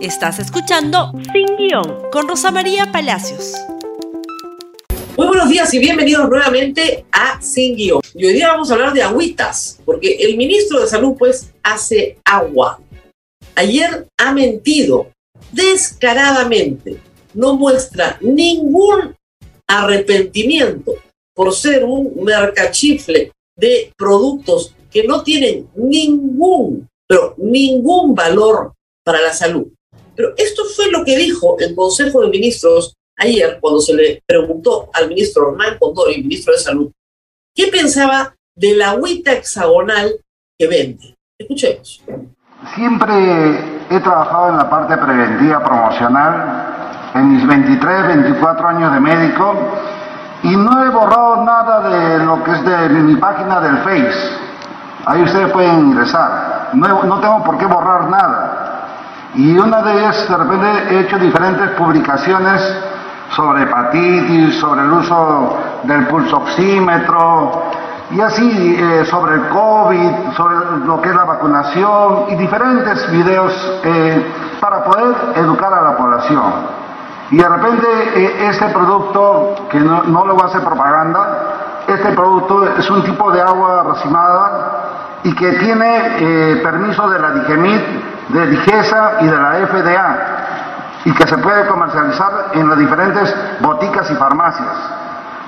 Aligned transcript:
Estás 0.00 0.38
escuchando 0.38 1.10
Sin 1.32 1.56
Guión 1.56 2.08
con 2.12 2.28
Rosa 2.28 2.52
María 2.52 2.92
Palacios. 2.92 3.54
Muy 5.16 5.26
buenos 5.26 5.48
días 5.48 5.74
y 5.74 5.80
bienvenidos 5.80 6.28
nuevamente 6.28 7.04
a 7.10 7.42
Sin 7.42 7.74
Guión. 7.74 8.00
Y 8.14 8.24
hoy 8.24 8.34
día 8.34 8.46
vamos 8.46 8.70
a 8.70 8.74
hablar 8.74 8.92
de 8.92 9.02
agüitas, 9.02 9.80
porque 9.84 10.12
el 10.20 10.36
ministro 10.36 10.80
de 10.80 10.86
Salud 10.86 11.16
pues 11.18 11.52
hace 11.64 12.16
agua. 12.24 12.80
Ayer 13.56 14.06
ha 14.16 14.32
mentido 14.32 15.10
descaradamente, 15.50 17.00
no 17.34 17.56
muestra 17.56 18.18
ningún 18.20 19.16
arrepentimiento 19.66 20.92
por 21.34 21.52
ser 21.52 21.84
un 21.84 22.22
mercachifle 22.22 23.32
de 23.56 23.92
productos 23.96 24.72
que 24.92 25.02
no 25.02 25.24
tienen 25.24 25.68
ningún, 25.74 26.88
pero 27.08 27.34
ningún 27.36 28.14
valor 28.14 28.74
para 29.02 29.20
la 29.20 29.32
salud. 29.32 29.66
Pero 30.18 30.34
esto 30.36 30.64
fue 30.74 30.90
lo 30.90 31.04
que 31.04 31.16
dijo 31.16 31.54
el 31.60 31.76
Consejo 31.76 32.22
de 32.22 32.30
Ministros 32.30 32.96
ayer 33.16 33.58
cuando 33.60 33.80
se 33.80 33.94
le 33.94 34.20
preguntó 34.26 34.90
al 34.92 35.08
ministro 35.08 35.52
Hernán 35.52 35.78
Condori, 35.78 36.20
ministro 36.20 36.54
de 36.54 36.58
Salud, 36.58 36.90
qué 37.54 37.68
pensaba 37.68 38.34
de 38.56 38.74
la 38.74 38.90
agüita 38.90 39.32
hexagonal 39.32 40.10
que 40.58 40.66
vende. 40.66 41.14
Escuchemos. 41.38 42.02
Siempre 42.74 43.14
he 43.90 44.00
trabajado 44.00 44.48
en 44.48 44.56
la 44.56 44.68
parte 44.68 44.96
preventiva 44.96 45.64
promocional 45.64 47.10
en 47.14 47.36
mis 47.36 47.46
23, 47.46 48.06
24 48.08 48.68
años 48.68 48.92
de 48.94 49.00
médico 49.00 49.54
y 50.42 50.56
no 50.56 50.84
he 50.84 50.90
borrado 50.90 51.44
nada 51.44 51.88
de 51.88 52.24
lo 52.24 52.42
que 52.42 52.50
es 52.50 52.64
de 52.64 52.88
mi 52.88 53.14
página 53.18 53.60
del 53.60 53.78
Face. 53.84 54.18
Ahí 55.06 55.22
ustedes 55.22 55.52
pueden 55.52 55.78
ingresar. 55.78 56.70
No, 56.74 57.04
no 57.04 57.20
tengo 57.20 57.44
por 57.44 57.56
qué 57.56 57.66
borrar 57.66 58.10
nada. 58.10 58.57
Y 59.34 59.58
una 59.58 59.82
de 59.82 59.98
ellas, 59.98 60.28
de 60.28 60.36
repente, 60.36 60.66
he 60.90 61.00
hecho 61.00 61.18
diferentes 61.18 61.70
publicaciones 61.72 62.60
sobre 63.30 63.62
hepatitis, 63.62 64.58
sobre 64.58 64.82
el 64.82 64.92
uso 64.92 65.58
del 65.82 66.06
pulsoxímetro, 66.06 67.62
y 68.10 68.20
así 68.20 68.76
eh, 68.78 69.04
sobre 69.04 69.34
el 69.34 69.48
COVID, 69.48 70.32
sobre 70.34 70.56
lo 70.86 71.00
que 71.02 71.10
es 71.10 71.14
la 71.14 71.24
vacunación, 71.24 72.24
y 72.28 72.36
diferentes 72.36 73.10
videos 73.12 73.80
eh, 73.84 74.32
para 74.60 74.84
poder 74.84 75.14
educar 75.36 75.74
a 75.74 75.82
la 75.82 75.96
población. 75.96 76.52
Y 77.30 77.36
de 77.36 77.48
repente 77.48 77.86
eh, 78.16 78.48
este 78.48 78.68
producto, 78.68 79.54
que 79.68 79.78
no, 79.78 80.04
no 80.04 80.26
le 80.26 80.32
voy 80.32 80.42
a 80.42 80.46
hacer 80.46 80.64
propaganda, 80.64 81.84
este 81.86 82.12
producto 82.12 82.66
es 82.78 82.90
un 82.90 83.02
tipo 83.02 83.30
de 83.30 83.42
agua 83.42 83.82
racimada 83.82 84.97
y 85.28 85.34
que 85.34 85.52
tiene 85.54 86.58
permiso 86.62 87.06
de 87.10 87.18
la 87.18 87.32
DIGEMIT 87.32 87.82
de 88.28 88.46
Digesa 88.46 89.16
y 89.20 89.26
de 89.26 89.36
la 89.36 89.52
FDA 89.66 90.16
y 91.04 91.12
que 91.12 91.26
se 91.26 91.36
puede 91.36 91.66
comercializar 91.66 92.50
en 92.54 92.66
las 92.66 92.78
diferentes 92.78 93.34
boticas 93.60 94.10
y 94.10 94.14
farmacias. 94.14 94.74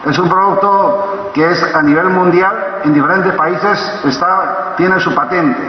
Es 0.05 0.19
un 0.19 0.29
producto 0.29 1.31
que 1.33 1.51
es 1.51 1.75
a 1.75 1.83
nivel 1.83 2.11
mundial, 2.11 2.81
en 2.85 2.93
diferentes 2.93 3.33
países 3.33 4.03
está, 4.05 4.75
tiene 4.77 5.01
su 5.01 5.15
patente. 5.15 5.63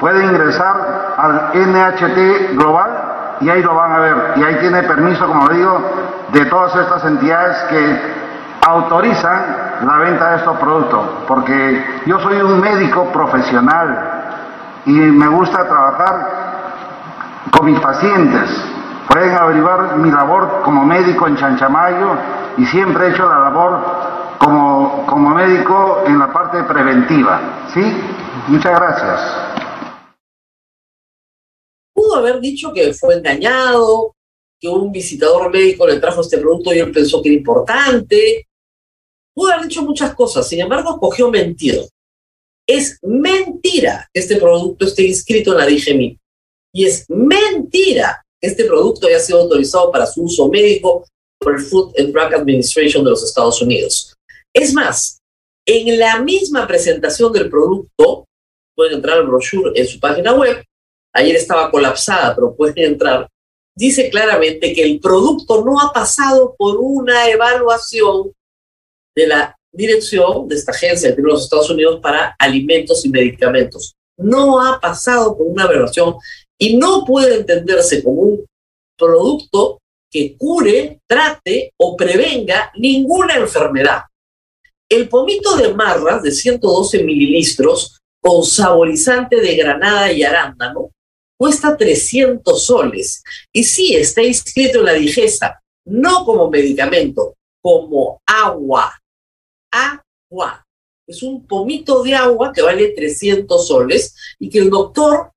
Puede 0.00 0.24
ingresar 0.24 1.14
al 1.18 1.50
NHT 1.54 2.56
Global 2.56 3.36
y 3.40 3.50
ahí 3.50 3.62
lo 3.62 3.74
van 3.74 3.92
a 3.92 3.98
ver. 3.98 4.16
Y 4.36 4.42
ahí 4.42 4.56
tiene 4.56 4.84
permiso, 4.84 5.26
como 5.26 5.46
digo, 5.48 5.82
de 6.32 6.46
todas 6.46 6.74
estas 6.76 7.04
entidades 7.04 7.58
que 7.68 8.19
autorizan 8.70 9.86
la 9.86 9.96
venta 9.98 10.30
de 10.30 10.36
estos 10.38 10.56
productos. 10.58 11.00
Porque 11.26 11.84
yo 12.06 12.18
soy 12.20 12.40
un 12.40 12.60
médico 12.60 13.10
profesional 13.12 14.82
y 14.86 14.92
me 14.92 15.28
gusta 15.28 15.66
trabajar 15.68 16.40
con 17.50 17.66
mis 17.66 17.80
pacientes. 17.80 18.50
Pueden 19.08 19.36
averiguar 19.36 19.96
mi 19.96 20.10
labor 20.10 20.62
como 20.62 20.84
médico 20.84 21.26
en 21.26 21.36
Chanchamayo 21.36 22.16
y 22.56 22.66
siempre 22.66 23.06
he 23.06 23.10
hecho 23.10 23.28
la 23.28 23.38
labor 23.40 23.80
como, 24.38 25.04
como 25.06 25.30
médico 25.30 26.02
en 26.06 26.18
la 26.18 26.32
parte 26.32 26.62
preventiva. 26.64 27.66
¿Sí? 27.74 27.82
Muchas 28.48 28.78
gracias. 28.78 29.36
Pudo 31.92 32.16
haber 32.16 32.40
dicho 32.40 32.72
que 32.72 32.94
fue 32.94 33.16
engañado, 33.16 34.14
que 34.60 34.68
un 34.68 34.92
visitador 34.92 35.50
médico 35.50 35.86
le 35.86 35.98
trajo 35.98 36.20
este 36.20 36.38
producto 36.38 36.72
y 36.72 36.78
él 36.78 36.92
pensó 36.92 37.22
que 37.22 37.30
era 37.30 37.38
importante. 37.38 38.46
Pudo 39.34 39.52
haber 39.52 39.68
dicho 39.68 39.82
muchas 39.82 40.14
cosas, 40.14 40.48
sin 40.48 40.60
embargo, 40.60 40.90
escogió 40.90 41.30
mentir. 41.30 41.80
Es 42.66 42.98
mentira 43.02 44.08
que 44.12 44.20
este 44.20 44.36
producto 44.36 44.84
esté 44.84 45.06
inscrito 45.06 45.52
en 45.52 45.58
la 45.58 45.66
DGMI. 45.66 46.18
Y 46.72 46.84
es 46.84 47.04
mentira 47.08 48.24
que 48.40 48.48
este 48.48 48.64
producto 48.64 49.06
haya 49.06 49.18
sido 49.18 49.40
autorizado 49.40 49.90
para 49.90 50.06
su 50.06 50.22
uso 50.22 50.48
médico 50.48 51.04
por 51.38 51.54
el 51.54 51.60
Food 51.60 51.94
and 51.98 52.12
Drug 52.12 52.34
Administration 52.34 53.02
de 53.04 53.10
los 53.10 53.24
Estados 53.24 53.60
Unidos. 53.62 54.14
Es 54.54 54.72
más, 54.74 55.20
en 55.66 55.98
la 55.98 56.20
misma 56.20 56.66
presentación 56.66 57.32
del 57.32 57.48
producto, 57.48 58.26
pueden 58.74 58.94
entrar 58.94 59.18
al 59.18 59.26
brochure 59.26 59.72
en 59.74 59.86
su 59.86 59.98
página 60.00 60.32
web, 60.32 60.64
ayer 61.14 61.36
estaba 61.36 61.70
colapsada, 61.70 62.34
pero 62.34 62.54
pueden 62.54 62.92
entrar, 62.92 63.28
dice 63.76 64.10
claramente 64.10 64.72
que 64.72 64.82
el 64.82 65.00
producto 65.00 65.64
no 65.64 65.80
ha 65.80 65.92
pasado 65.92 66.54
por 66.56 66.78
una 66.78 67.28
evaluación 67.28 68.32
de 69.14 69.26
la 69.26 69.56
dirección 69.72 70.48
de 70.48 70.56
esta 70.56 70.72
agencia 70.72 71.12
de 71.12 71.22
los 71.22 71.44
Estados 71.44 71.70
Unidos 71.70 72.00
para 72.02 72.34
alimentos 72.38 73.04
y 73.04 73.08
medicamentos. 73.08 73.94
No 74.16 74.60
ha 74.60 74.80
pasado 74.80 75.36
por 75.36 75.46
una 75.46 75.64
evaluación 75.64 76.16
y 76.58 76.76
no 76.76 77.04
puede 77.04 77.36
entenderse 77.36 78.02
como 78.02 78.20
un 78.20 78.46
producto 78.96 79.80
que 80.10 80.36
cure, 80.36 81.00
trate 81.06 81.72
o 81.78 81.96
prevenga 81.96 82.72
ninguna 82.76 83.36
enfermedad. 83.36 84.02
El 84.88 85.08
pomito 85.08 85.56
de 85.56 85.72
marras 85.72 86.22
de 86.22 86.32
112 86.32 87.04
mililitros 87.04 88.00
con 88.20 88.44
saborizante 88.44 89.40
de 89.40 89.56
granada 89.56 90.12
y 90.12 90.22
arándano 90.22 90.90
cuesta 91.38 91.76
300 91.76 92.66
soles. 92.66 93.22
Y 93.52 93.64
sí, 93.64 93.94
está 93.96 94.22
inscrito 94.22 94.80
en 94.80 94.84
la 94.84 94.92
digesta, 94.92 95.62
no 95.86 96.24
como 96.24 96.50
medicamento, 96.50 97.34
como 97.62 98.20
agua. 98.26 98.99
Agua. 99.70 100.66
Es 101.06 101.22
un 101.22 101.46
pomito 101.46 102.02
de 102.02 102.14
agua 102.14 102.52
que 102.52 102.62
vale 102.62 102.90
300 102.90 103.66
soles 103.66 104.14
y 104.38 104.48
que 104.48 104.58
el 104.58 104.70
doctor 104.70 105.32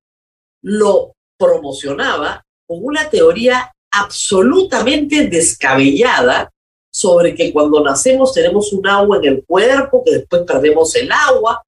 lo 0.62 1.14
promocionaba 1.36 2.44
con 2.66 2.78
una 2.82 3.10
teoría 3.10 3.72
absolutamente 3.90 5.28
descabellada 5.28 6.50
sobre 6.92 7.34
que 7.34 7.52
cuando 7.52 7.82
nacemos 7.82 8.32
tenemos 8.32 8.72
un 8.72 8.86
agua 8.86 9.18
en 9.18 9.24
el 9.24 9.44
cuerpo, 9.44 10.02
que 10.04 10.12
después 10.12 10.42
perdemos 10.42 10.94
el 10.94 11.10
agua. 11.10 11.62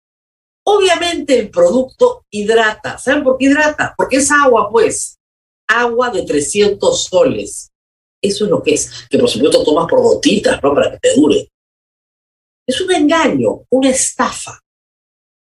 Obviamente 0.64 1.38
el 1.38 1.50
producto 1.50 2.24
hidrata. 2.30 2.98
¿Saben 2.98 3.24
por 3.24 3.36
qué 3.36 3.46
hidrata? 3.46 3.94
Porque 3.96 4.16
es 4.16 4.30
agua, 4.30 4.70
pues. 4.70 5.18
Agua 5.68 6.10
de 6.10 6.22
300 6.22 7.04
soles. 7.04 7.70
Eso 8.22 8.44
es 8.44 8.50
lo 8.50 8.62
que 8.62 8.74
es. 8.74 9.06
Que 9.10 9.18
por 9.18 9.28
supuesto 9.28 9.64
tomas 9.64 9.86
por 9.88 10.00
gotitas, 10.00 10.62
¿no? 10.62 10.74
Para 10.74 10.92
que 10.92 10.98
te 10.98 11.14
dure. 11.16 11.48
Es 12.66 12.80
un 12.80 12.92
engaño, 12.92 13.62
una 13.70 13.90
estafa. 13.90 14.60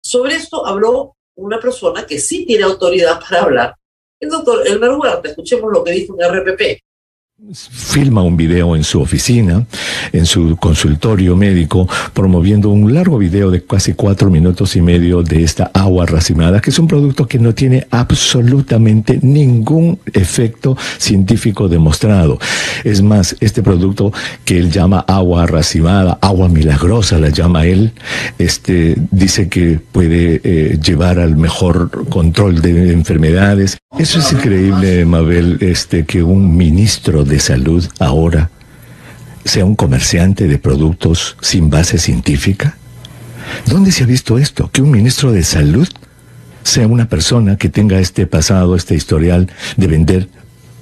Sobre 0.01 0.35
esto 0.35 0.65
habló 0.65 1.17
una 1.35 1.59
persona 1.59 2.05
que 2.05 2.19
sí 2.19 2.45
tiene 2.45 2.63
autoridad 2.63 3.19
para 3.19 3.43
hablar, 3.43 3.75
el 4.19 4.29
doctor 4.29 4.65
Elmer 4.67 4.91
Huerta. 4.91 5.29
Escuchemos 5.29 5.71
lo 5.71 5.83
que 5.83 5.91
dijo 5.91 6.15
en 6.19 6.33
RPP 6.33 6.81
filma 7.53 8.21
un 8.21 8.35
video 8.35 8.75
en 8.75 8.83
su 8.83 9.01
oficina, 9.01 9.65
en 10.11 10.25
su 10.25 10.57
consultorio 10.57 11.35
médico, 11.35 11.87
promoviendo 12.13 12.69
un 12.69 12.93
largo 12.93 13.17
video 13.17 13.49
de 13.49 13.63
casi 13.63 13.93
cuatro 13.93 14.29
minutos 14.29 14.75
y 14.75 14.81
medio 14.81 15.23
de 15.23 15.43
esta 15.43 15.71
agua 15.73 16.05
racimada, 16.05 16.59
que 16.59 16.69
es 16.69 16.79
un 16.79 16.87
producto 16.87 17.27
que 17.27 17.39
no 17.39 17.55
tiene 17.55 17.87
absolutamente 17.91 19.19
ningún 19.21 19.99
efecto 20.13 20.77
científico 20.97 21.67
demostrado. 21.67 22.39
Es 22.83 23.01
más, 23.01 23.35
este 23.39 23.63
producto 23.63 24.11
que 24.43 24.57
él 24.57 24.69
llama 24.69 25.05
agua 25.07 25.47
racimada, 25.47 26.17
agua 26.21 26.49
milagrosa 26.49 27.19
la 27.19 27.29
llama 27.29 27.65
él, 27.65 27.93
este, 28.37 28.95
dice 29.11 29.49
que 29.49 29.79
puede 29.91 30.41
eh, 30.43 30.79
llevar 30.83 31.19
al 31.19 31.35
mejor 31.35 32.07
control 32.09 32.61
de 32.61 32.91
enfermedades. 32.91 33.77
Eso 33.97 34.19
es 34.19 34.31
increíble, 34.33 35.03
Mabel, 35.05 35.57
este, 35.61 36.05
que 36.05 36.21
un 36.21 36.55
ministro 36.55 37.23
de 37.23 37.28
salud 37.37 37.85
ahora 37.99 38.49
sea 39.45 39.65
un 39.65 39.75
comerciante 39.75 40.47
de 40.47 40.57
productos 40.57 41.37
sin 41.41 41.69
base 41.69 41.99
científica? 41.99 42.77
¿Dónde 43.67 43.91
se 43.91 44.03
ha 44.03 44.07
visto 44.07 44.37
esto? 44.37 44.71
Que 44.71 44.81
un 44.81 44.89
ministro 44.89 45.31
de 45.31 45.43
salud 45.43 45.87
sea 46.63 46.87
una 46.87 47.07
persona 47.07 47.57
que 47.57 47.69
tenga 47.69 47.99
este 47.99 48.27
pasado, 48.27 48.75
este 48.75 48.95
historial 48.95 49.49
de 49.77 49.87
vender, 49.87 50.29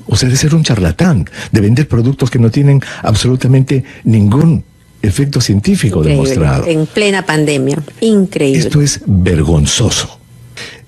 o 0.05 0.15
sea, 0.15 0.29
de 0.29 0.37
ser 0.37 0.55
un 0.55 0.63
charlatán, 0.63 1.29
de 1.51 1.61
vender 1.61 1.87
productos 1.87 2.29
que 2.29 2.39
no 2.39 2.49
tienen 2.49 2.81
absolutamente 3.03 3.83
ningún 4.03 4.63
efecto 5.01 5.41
científico 5.41 6.01
demostrado. 6.01 6.65
En 6.67 6.85
plena 6.85 7.25
pandemia. 7.25 7.81
Increíble. 8.01 8.59
Esto 8.59 8.81
es 8.81 9.01
vergonzoso. 9.05 10.16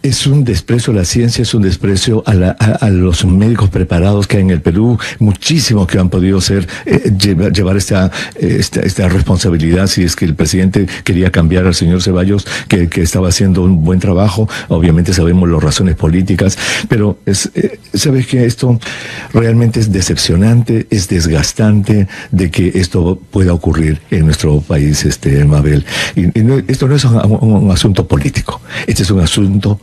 Es 0.01 0.27
un 0.27 0.43
desprecio 0.45 0.93
a 0.93 0.95
la 0.95 1.05
ciencia, 1.05 1.41
es 1.41 1.53
un 1.53 1.61
desprecio 1.61 2.23
a, 2.25 2.89
los 2.89 3.25
médicos 3.25 3.69
preparados 3.69 4.27
que 4.27 4.37
hay 4.37 4.43
en 4.43 4.51
el 4.51 4.61
Perú, 4.61 4.97
muchísimos 5.19 5.87
que 5.87 5.99
han 5.99 6.09
podido 6.09 6.39
ser, 6.39 6.67
eh, 6.85 7.11
llevar, 7.19 7.75
esta, 7.75 8.11
esta, 8.35 9.09
responsabilidad, 9.09 9.87
si 9.87 10.03
es 10.03 10.15
que 10.15 10.25
el 10.25 10.35
presidente 10.35 10.87
quería 11.03 11.31
cambiar 11.31 11.65
al 11.65 11.75
señor 11.75 12.01
Ceballos, 12.01 12.47
que, 12.67 12.89
estaba 12.99 13.29
haciendo 13.29 13.63
un 13.63 13.83
buen 13.83 13.99
trabajo, 13.99 14.47
obviamente 14.67 15.13
sabemos 15.13 15.49
las 15.49 15.63
razones 15.63 15.95
políticas, 15.95 16.57
pero 16.87 17.17
es, 17.25 17.49
eh, 17.55 17.79
sabes 17.93 18.27
que 18.27 18.45
esto 18.45 18.79
realmente 19.33 19.79
es 19.79 19.91
decepcionante, 19.91 20.87
es 20.89 21.07
desgastante 21.07 22.07
de 22.31 22.51
que 22.51 22.71
esto 22.75 23.19
pueda 23.31 23.53
ocurrir 23.53 24.01
en 24.11 24.25
nuestro 24.25 24.61
país, 24.61 25.05
este 25.05 25.43
Mabel. 25.45 25.85
Y, 26.15 26.29
esto 26.67 26.87
no 26.87 26.95
es 26.95 27.05
un 27.05 27.71
asunto 27.71 28.07
político, 28.07 28.61
este 28.87 29.03
es 29.03 29.11
un 29.11 29.21
asunto 29.21 29.79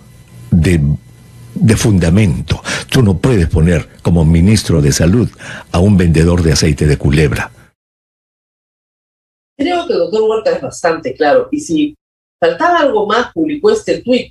de, 0.50 0.80
de 1.54 1.76
fundamento. 1.76 2.62
Tú 2.90 3.02
no 3.02 3.18
puedes 3.18 3.48
poner 3.48 3.88
como 4.02 4.24
ministro 4.24 4.80
de 4.80 4.92
salud 4.92 5.28
a 5.72 5.78
un 5.78 5.96
vendedor 5.96 6.42
de 6.42 6.52
aceite 6.52 6.86
de 6.86 6.96
culebra. 6.96 7.50
Creo 9.58 9.86
que 9.86 9.94
el 9.94 9.98
doctor 10.00 10.22
Huerta 10.22 10.52
es 10.52 10.60
bastante 10.60 11.14
claro. 11.14 11.48
Y 11.50 11.60
si 11.60 11.96
faltaba 12.40 12.80
algo 12.80 13.06
más, 13.06 13.32
publicó 13.32 13.70
este 13.70 14.02
tweet. 14.02 14.30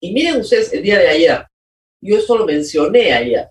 Y 0.00 0.12
miren 0.12 0.40
ustedes 0.40 0.72
el 0.72 0.82
día 0.82 0.98
de 0.98 1.08
ayer, 1.08 1.46
yo 2.00 2.16
eso 2.16 2.36
lo 2.36 2.46
mencioné 2.46 3.12
ayer. 3.12 3.48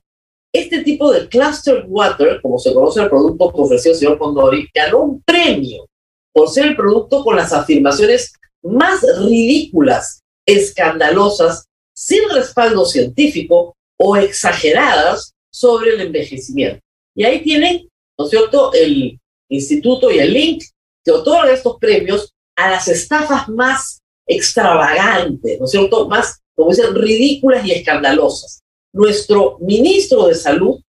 Este 0.53 0.83
tipo 0.83 1.11
de 1.11 1.27
cluster 1.29 1.85
water, 1.87 2.41
como 2.41 2.59
se 2.59 2.73
conoce 2.73 3.01
el 3.01 3.09
producto 3.09 3.51
que 3.51 3.61
ofreció 3.61 3.91
el 3.91 3.97
señor 3.97 4.17
Condori, 4.17 4.67
ganó 4.73 5.03
un 5.03 5.21
premio 5.21 5.85
por 6.33 6.49
ser 6.49 6.67
el 6.67 6.75
producto 6.75 7.23
con 7.23 7.35
las 7.37 7.53
afirmaciones 7.53 8.33
más 8.63 9.01
ridículas 9.19 10.20
escandalosas, 10.53 11.65
sin 11.93 12.27
respaldo 12.29 12.85
científico 12.85 13.75
o 13.97 14.15
exageradas 14.17 15.33
sobre 15.51 15.91
el 15.91 16.01
envejecimiento. 16.01 16.81
Y 17.15 17.23
ahí 17.23 17.43
tienen, 17.43 17.87
¿no 18.17 18.25
es 18.25 18.31
cierto?, 18.31 18.73
el 18.73 19.19
instituto 19.49 20.09
y 20.09 20.19
el 20.19 20.33
link 20.33 20.63
que 21.03 21.11
otorga 21.11 21.51
estos 21.51 21.77
premios 21.77 22.33
a 22.55 22.71
las 22.71 22.87
estafas 22.87 23.49
más 23.49 24.01
extravagantes, 24.27 25.59
¿no 25.59 25.65
es 25.65 25.71
cierto?, 25.71 26.07
más, 26.07 26.39
como 26.55 26.71
dicen, 26.71 26.95
ridículas 26.95 27.65
y 27.65 27.71
escandalosas. 27.71 28.61
Nuestro 28.93 29.57
ministro 29.59 30.27
de 30.27 30.35
Salud 30.35 30.81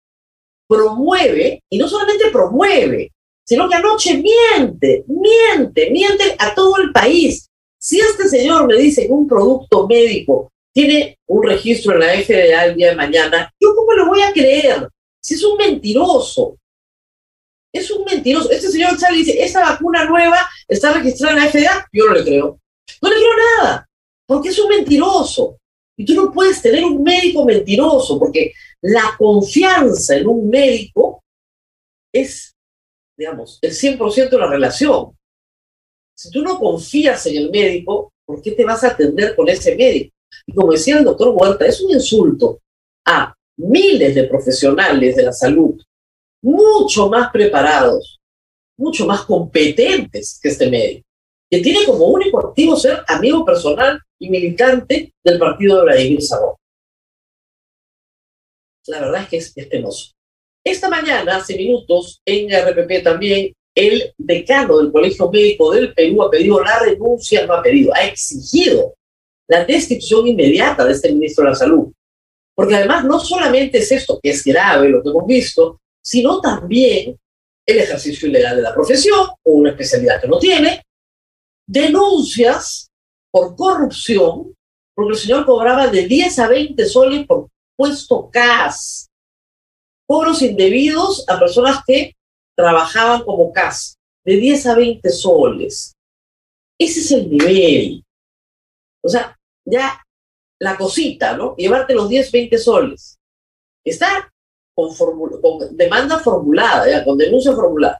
promueve, 0.69 1.63
y 1.69 1.79
no 1.79 1.89
solamente 1.89 2.31
promueve, 2.31 3.13
sino 3.45 3.69
que 3.69 3.75
anoche 3.75 4.23
miente, 4.23 5.05
miente, 5.09 5.91
miente 5.91 6.37
a 6.39 6.55
todo 6.55 6.77
el 6.79 6.93
país 6.93 7.50
si 7.81 7.99
este 7.99 8.29
señor 8.29 8.67
me 8.67 8.77
dice 8.77 9.07
que 9.07 9.13
un 9.13 9.27
producto 9.27 9.87
médico 9.87 10.53
tiene 10.73 11.19
un 11.27 11.43
registro 11.43 11.95
en 11.95 12.01
la 12.01 12.13
FDA 12.13 12.67
el 12.67 12.77
día 12.77 12.91
de 12.91 12.97
mañana, 12.97 13.53
¿yo 13.59 13.75
cómo 13.75 13.93
lo 13.93 14.07
voy 14.07 14.21
a 14.21 14.33
creer? 14.33 14.87
Si 15.21 15.35
es 15.35 15.45
un 15.45 15.57
mentiroso. 15.57 16.59
Es 17.73 17.91
un 17.91 18.05
mentiroso. 18.05 18.51
Este 18.51 18.69
señor 18.69 18.99
sale 18.99 19.17
y 19.17 19.25
dice, 19.25 19.43
esta 19.43 19.61
vacuna 19.61 20.05
nueva 20.05 20.47
está 20.69 20.93
registrada 20.93 21.37
en 21.37 21.45
la 21.45 21.51
FDA. 21.51 21.89
Yo 21.93 22.07
no 22.07 22.15
le 22.15 22.25
creo. 22.25 22.61
No 23.01 23.09
le 23.09 23.17
creo 23.17 23.33
nada, 23.59 23.89
porque 24.27 24.51
es 24.51 24.59
un 24.59 24.69
mentiroso. 24.69 25.57
Y 25.97 26.05
tú 26.05 26.15
no 26.15 26.33
puedes 26.33 26.61
tener 26.61 26.85
un 26.85 27.03
médico 27.03 27.45
mentiroso, 27.45 28.19
porque 28.19 28.53
la 28.83 29.15
confianza 29.19 30.17
en 30.17 30.27
un 30.27 30.49
médico 30.49 31.23
es, 32.13 32.55
digamos, 33.17 33.59
el 33.63 33.73
100% 33.73 34.31
de 34.31 34.39
la 34.39 34.49
relación. 34.49 35.17
Si 36.21 36.31
tú 36.31 36.43
no 36.43 36.59
confías 36.59 37.25
en 37.29 37.37
el 37.39 37.51
médico, 37.51 38.13
¿por 38.27 38.43
qué 38.43 38.51
te 38.51 38.63
vas 38.63 38.85
a 38.85 38.89
atender 38.89 39.35
con 39.35 39.49
ese 39.49 39.75
médico? 39.75 40.15
Y 40.47 40.53
como 40.53 40.73
decía 40.73 40.99
el 40.99 41.05
doctor 41.05 41.33
Huerta, 41.35 41.65
es 41.65 41.81
un 41.81 41.93
insulto 41.93 42.61
a 43.07 43.35
miles 43.57 44.15
de 44.15 44.25
profesionales 44.25 45.17
de 45.17 45.23
la 45.23 45.33
salud, 45.33 45.81
mucho 46.43 47.09
más 47.09 47.31
preparados, 47.31 48.21
mucho 48.79 49.07
más 49.07 49.23
competentes 49.23 50.39
que 50.43 50.51
este 50.51 50.69
médico, 50.69 51.07
que 51.51 51.61
tiene 51.61 51.87
como 51.87 52.05
único 52.05 52.49
activo 52.49 52.77
ser 52.77 53.03
amigo 53.09 53.43
personal 53.43 53.99
y 54.19 54.29
militante 54.29 55.15
del 55.25 55.39
partido 55.39 55.79
de 55.79 55.85
Vladimir 55.85 56.21
Sabor. 56.21 56.57
La 58.89 59.01
verdad 59.01 59.23
es 59.23 59.29
que 59.31 59.37
es, 59.39 59.53
es 59.57 59.67
penoso. 59.69 60.13
Esta 60.63 60.91
mañana, 60.91 61.39
hace 61.39 61.57
minutos, 61.57 62.21
en 62.27 62.51
RPP 62.51 63.03
también 63.03 63.55
el 63.75 64.13
decano 64.19 64.79
del 64.79 64.93
Colegio 64.93 65.31
Médico 65.31 65.73
del 65.73 65.95
Perú 65.95 66.23
ha 66.23 66.31
pedido 66.31 66.63
la 66.63 66.79
renuncia, 66.81 67.47
no 67.47 67.55
ha 67.55 67.63
pedido, 67.63 67.95
ha 67.95 68.05
exigido 68.05 68.95
la 69.49 69.65
destitución 69.65 70.27
inmediata 70.27 70.85
de 70.85 70.93
este 70.93 71.13
ministro 71.13 71.45
de 71.45 71.51
la 71.51 71.57
Salud. 71.57 71.93
Porque 72.55 72.75
además 72.75 73.05
no 73.05 73.19
solamente 73.19 73.79
es 73.79 73.91
esto, 73.93 74.19
que 74.23 74.31
es 74.31 74.45
grave 74.45 74.89
lo 74.89 75.03
que 75.03 75.09
hemos 75.11 75.27
visto, 75.27 75.81
sino 76.03 76.41
también 76.41 77.19
el 77.67 77.79
ejercicio 77.79 78.29
ilegal 78.29 78.57
de 78.57 78.63
la 78.63 78.75
profesión 78.75 79.29
o 79.45 79.53
una 79.53 79.71
especialidad 79.71 80.21
que 80.21 80.29
no 80.29 80.39
tiene, 80.39 80.83
denuncias 81.67 82.91
por 83.31 83.55
corrupción, 83.55 84.55
porque 84.95 85.13
el 85.13 85.19
señor 85.19 85.47
cobraba 85.47 85.87
de 85.87 86.07
10 86.07 86.39
a 86.41 86.49
20 86.49 86.87
soles 86.87 87.27
por 87.27 87.49
puesto 87.77 88.29
CAS, 88.31 89.09
cobros 90.07 90.43
indebidos 90.43 91.25
a 91.29 91.39
personas 91.39 91.83
que 91.87 92.15
trabajaban 92.57 93.25
como 93.25 93.53
CAS, 93.53 93.99
de 94.25 94.37
10 94.37 94.67
a 94.67 94.75
20 94.77 95.11
soles. 95.11 95.95
Ese 96.79 97.01
es 97.01 97.11
el 97.13 97.31
nivel. 97.31 98.05
O 99.03 99.09
sea, 99.09 99.37
ya 99.65 100.03
la 100.59 100.77
cosita, 100.77 101.37
¿no? 101.37 101.55
Llevarte 101.57 101.95
los 101.95 102.09
10, 102.09 102.31
20 102.31 102.59
soles. 102.59 103.19
Está 103.85 104.33
con, 104.75 104.91
demanda 105.77 106.19
formulada, 106.19 106.89
ya, 106.91 107.05
con 107.05 107.17
denuncia 107.17 107.53
formulada. 107.53 107.99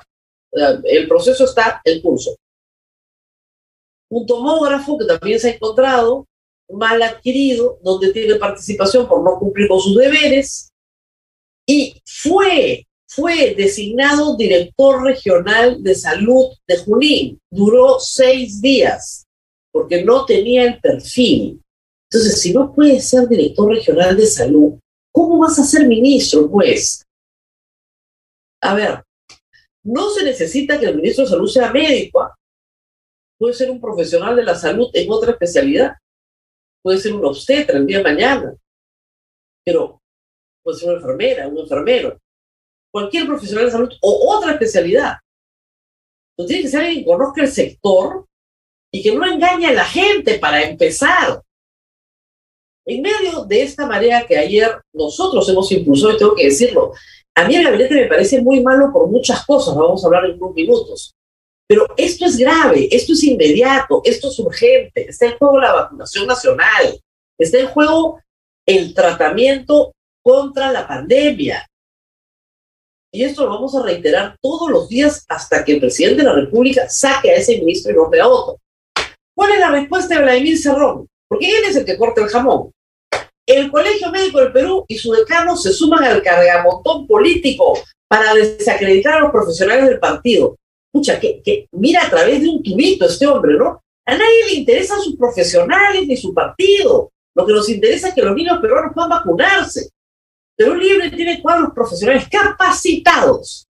el 0.85 1.09
proceso 1.09 1.45
está 1.45 1.81
en 1.85 2.01
curso. 2.03 2.37
Un 4.11 4.27
tomógrafo 4.27 4.99
que 4.99 5.07
también 5.07 5.39
se 5.39 5.51
ha 5.51 5.55
encontrado 5.55 6.27
mal 6.69 7.03
adquirido, 7.03 7.79
donde 7.83 8.13
tiene 8.13 8.37
participación 8.37 9.09
por 9.09 9.23
no 9.23 9.39
cumplir 9.39 9.69
con 9.69 9.81
sus 9.81 9.97
deberes, 9.97 10.71
y 11.67 12.01
fue 12.05 12.87
fue 13.13 13.57
designado 13.57 14.37
director 14.37 15.03
regional 15.03 15.83
de 15.83 15.97
salud 15.97 16.47
de 16.67 16.77
Junín. 16.79 17.41
Duró 17.51 17.99
seis 17.99 18.63
días 18.63 19.27
porque 19.73 20.05
no 20.05 20.25
tenía 20.25 20.63
el 20.63 20.81
perfil. 20.81 21.61
Entonces, 22.09 22.41
si 22.41 22.53
no 22.53 22.73
puedes 22.73 23.09
ser 23.09 23.29
director 23.29 23.69
regional 23.69 24.17
de 24.17 24.27
salud, 24.27 24.79
¿cómo 25.13 25.39
vas 25.39 25.59
a 25.59 25.65
ser 25.65 25.89
ministro, 25.89 26.49
pues? 26.49 27.05
A 28.63 28.75
ver, 28.75 29.03
no 29.83 30.11
se 30.11 30.23
necesita 30.23 30.79
que 30.79 30.87
el 30.87 30.97
ministro 30.97 31.25
de 31.25 31.31
salud 31.31 31.49
sea 31.49 31.73
médico. 31.73 32.23
¿ah? 32.23 32.33
Puede 33.37 33.55
ser 33.55 33.73
un 33.73 33.81
profesional 33.81 34.37
de 34.37 34.45
la 34.45 34.55
salud 34.55 34.89
en 34.95 35.11
otra 35.11 35.33
especialidad. 35.33 35.95
Puede 36.81 36.99
ser 36.99 37.13
un 37.15 37.25
obstetra 37.25 37.77
el 37.77 37.87
día 37.87 37.99
de 37.99 38.05
mañana. 38.05 38.55
Pero 39.65 40.01
puede 40.63 40.79
ser 40.79 40.91
una 40.91 40.99
enfermera, 40.99 41.49
un 41.49 41.59
enfermero 41.59 42.21
cualquier 42.93 43.27
profesional 43.27 43.67
de 43.67 43.71
salud 43.71 43.93
o 44.01 44.37
otra 44.37 44.53
especialidad. 44.53 45.17
Tiene 46.47 46.63
que 46.63 46.69
ser 46.69 46.81
alguien 46.81 47.05
que 47.05 47.11
conozca 47.11 47.43
el 47.43 47.51
sector 47.51 48.27
y 48.93 49.03
que 49.03 49.13
no 49.13 49.25
engañe 49.25 49.67
a 49.67 49.73
la 49.73 49.85
gente 49.85 50.39
para 50.39 50.63
empezar. 50.63 51.43
En 52.87 53.03
medio 53.03 53.45
de 53.45 53.63
esta 53.63 53.87
marea 53.87 54.27
que 54.27 54.37
ayer 54.37 54.81
nosotros 54.93 55.49
hemos 55.49 55.71
impulsado, 55.71 56.15
y 56.15 56.19
tengo 56.19 56.35
que 56.35 56.47
decirlo, 56.47 56.93
a 57.35 57.47
mí 57.47 57.55
el 57.55 57.65
gabinete 57.65 57.95
me 57.95 58.07
parece 58.07 58.41
muy 58.41 58.61
malo 58.63 58.91
por 58.93 59.09
muchas 59.09 59.45
cosas, 59.47 59.75
vamos 59.77 60.03
a 60.03 60.07
hablar 60.07 60.25
en 60.25 60.43
unos 60.43 60.55
minutos. 60.55 61.15
Pero 61.69 61.87
esto 61.97 62.25
es 62.25 62.37
grave, 62.37 62.89
esto 62.91 63.13
es 63.13 63.23
inmediato, 63.23 64.03
esto 64.05 64.29
es 64.29 64.39
urgente, 64.41 65.09
está 65.09 65.27
en 65.27 65.39
juego 65.39 65.61
la 65.61 65.73
vacunación 65.73 66.27
nacional, 66.27 66.99
está 67.39 67.61
en 67.61 67.69
juego 67.69 68.21
el 68.67 68.93
tratamiento 68.93 69.93
contra 70.23 70.73
la 70.73 70.89
pandemia. 70.89 71.70
Y 73.13 73.25
esto 73.25 73.45
lo 73.45 73.51
vamos 73.51 73.75
a 73.75 73.83
reiterar 73.83 74.37
todos 74.41 74.71
los 74.71 74.89
días 74.89 75.25
hasta 75.29 75.65
que 75.65 75.73
el 75.73 75.81
presidente 75.81 76.23
de 76.23 76.29
la 76.29 76.35
República 76.35 76.89
saque 76.89 77.31
a 77.31 77.37
ese 77.37 77.59
ministro 77.59 77.93
y 77.93 77.97
nombre 77.97 78.21
a 78.21 78.29
otro. 78.29 78.59
¿Cuál 79.35 79.53
es 79.53 79.59
la 79.59 79.71
respuesta 79.71 80.15
de 80.15 80.23
Vladimir 80.23 80.59
Cerrón? 80.59 81.09
Porque 81.29 81.49
él 81.49 81.65
es 81.69 81.77
el 81.77 81.85
que 81.85 81.99
corta 81.99 82.23
el 82.23 82.29
jamón. 82.29 82.71
El 83.47 83.71
Colegio 83.71 84.13
Médico 84.13 84.39
del 84.39 84.53
Perú 84.53 84.85
y 84.87 84.97
su 84.97 85.13
decano 85.13 85.57
se 85.57 85.73
suman 85.73 86.05
al 86.05 86.23
cargamontón 86.23 87.07
político 87.09 87.79
para 88.09 88.33
desacreditar 88.35 89.15
a 89.15 89.21
los 89.21 89.33
profesionales 89.33 89.89
del 89.89 89.99
partido. 89.99 90.57
Escucha, 90.93 91.19
que, 91.19 91.43
que 91.43 91.67
mira 91.73 92.07
a 92.07 92.11
través 92.11 92.43
de 92.43 92.49
un 92.49 92.63
tubito 92.63 93.07
este 93.07 93.27
hombre, 93.27 93.57
¿no? 93.57 93.83
A 94.07 94.17
nadie 94.17 94.47
le 94.47 94.55
interesan 94.55 95.01
sus 95.01 95.17
profesionales 95.17 96.07
ni 96.07 96.17
su 96.17 96.33
partido. 96.33 97.11
Lo 97.35 97.47
que 97.47 97.53
nos 97.53 97.69
interesa 97.69 98.09
es 98.09 98.15
que 98.15 98.23
los 98.23 98.35
niños 98.35 98.59
peruanos 98.61 98.93
puedan 98.95 99.11
vacunarse. 99.11 99.89
Perú 100.61 100.75
Libre 100.75 101.11
tiene 101.11 101.41
cuadros 101.41 101.71
profesionales 101.75 102.29
capacitados, 102.31 103.67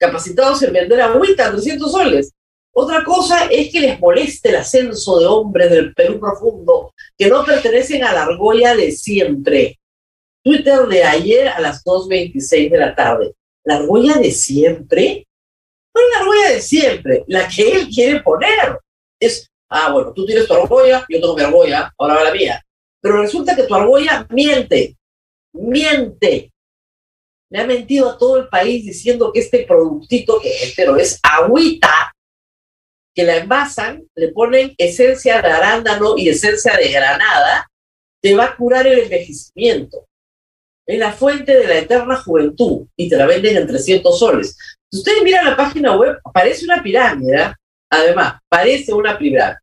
capacitados 0.00 0.62
en 0.62 0.72
vender 0.72 1.02
agüita 1.02 1.46
a 1.48 1.50
300 1.50 1.92
soles. 1.92 2.32
Otra 2.74 3.04
cosa 3.04 3.44
es 3.50 3.70
que 3.70 3.80
les 3.80 4.00
moleste 4.00 4.48
el 4.48 4.56
ascenso 4.56 5.20
de 5.20 5.26
hombres 5.26 5.70
del 5.70 5.92
Perú 5.92 6.18
profundo 6.18 6.94
que 7.18 7.26
no 7.28 7.44
pertenecen 7.44 8.02
a 8.02 8.14
la 8.14 8.22
argolla 8.22 8.74
de 8.74 8.92
siempre. 8.92 9.78
Twitter 10.42 10.86
de 10.86 11.04
ayer 11.04 11.48
a 11.48 11.60
las 11.60 11.84
2.26 11.84 12.70
de 12.70 12.78
la 12.78 12.94
tarde. 12.94 13.34
¿La 13.62 13.76
argolla 13.76 14.14
de 14.14 14.30
siempre? 14.30 15.28
No 15.94 16.00
es 16.00 16.06
la 16.14 16.20
argolla 16.20 16.48
de 16.48 16.60
siempre, 16.62 17.24
la 17.26 17.46
que 17.46 17.72
él 17.72 17.88
quiere 17.90 18.20
poner. 18.20 18.78
Es, 19.20 19.50
ah, 19.68 19.92
bueno, 19.92 20.14
tú 20.14 20.24
tienes 20.24 20.46
tu 20.46 20.54
argolla, 20.54 21.04
yo 21.10 21.20
tengo 21.20 21.36
mi 21.36 21.42
argolla, 21.42 21.92
ahora 21.98 22.14
va 22.14 22.24
la 22.24 22.32
mía. 22.32 22.64
Pero 23.02 23.20
resulta 23.20 23.54
que 23.54 23.64
tu 23.64 23.74
argolla 23.74 24.26
miente, 24.30 24.96
miente. 25.52 26.52
Le 27.50 27.58
ha 27.58 27.66
mentido 27.66 28.10
a 28.10 28.18
todo 28.18 28.38
el 28.38 28.48
país 28.48 28.84
diciendo 28.84 29.30
que 29.32 29.40
este 29.40 29.64
productito, 29.64 30.40
que 30.40 30.52
pero 30.74 30.96
es 30.96 31.20
agüita, 31.22 32.12
que 33.14 33.24
la 33.24 33.36
envasan, 33.36 34.08
le 34.14 34.28
ponen 34.28 34.74
esencia 34.78 35.42
de 35.42 35.48
arándano 35.48 36.16
y 36.16 36.28
esencia 36.28 36.76
de 36.76 36.90
granada, 36.90 37.68
te 38.22 38.34
va 38.34 38.44
a 38.46 38.56
curar 38.56 38.86
el 38.86 39.00
envejecimiento. 39.00 40.06
Es 40.86 40.98
la 40.98 41.12
fuente 41.12 41.54
de 41.56 41.66
la 41.66 41.78
eterna 41.78 42.16
juventud 42.16 42.86
y 42.96 43.08
te 43.08 43.16
la 43.16 43.26
venden 43.26 43.56
en 43.56 43.66
300 43.66 44.18
soles. 44.18 44.56
Si 44.90 44.98
ustedes 44.98 45.22
miran 45.22 45.44
la 45.44 45.56
página 45.56 45.96
web, 45.96 46.18
parece 46.32 46.64
una 46.64 46.82
pirámide, 46.82 47.36
¿eh? 47.36 47.52
además, 47.90 48.40
parece 48.48 48.92
una 48.92 49.18
pirámide. 49.18 49.58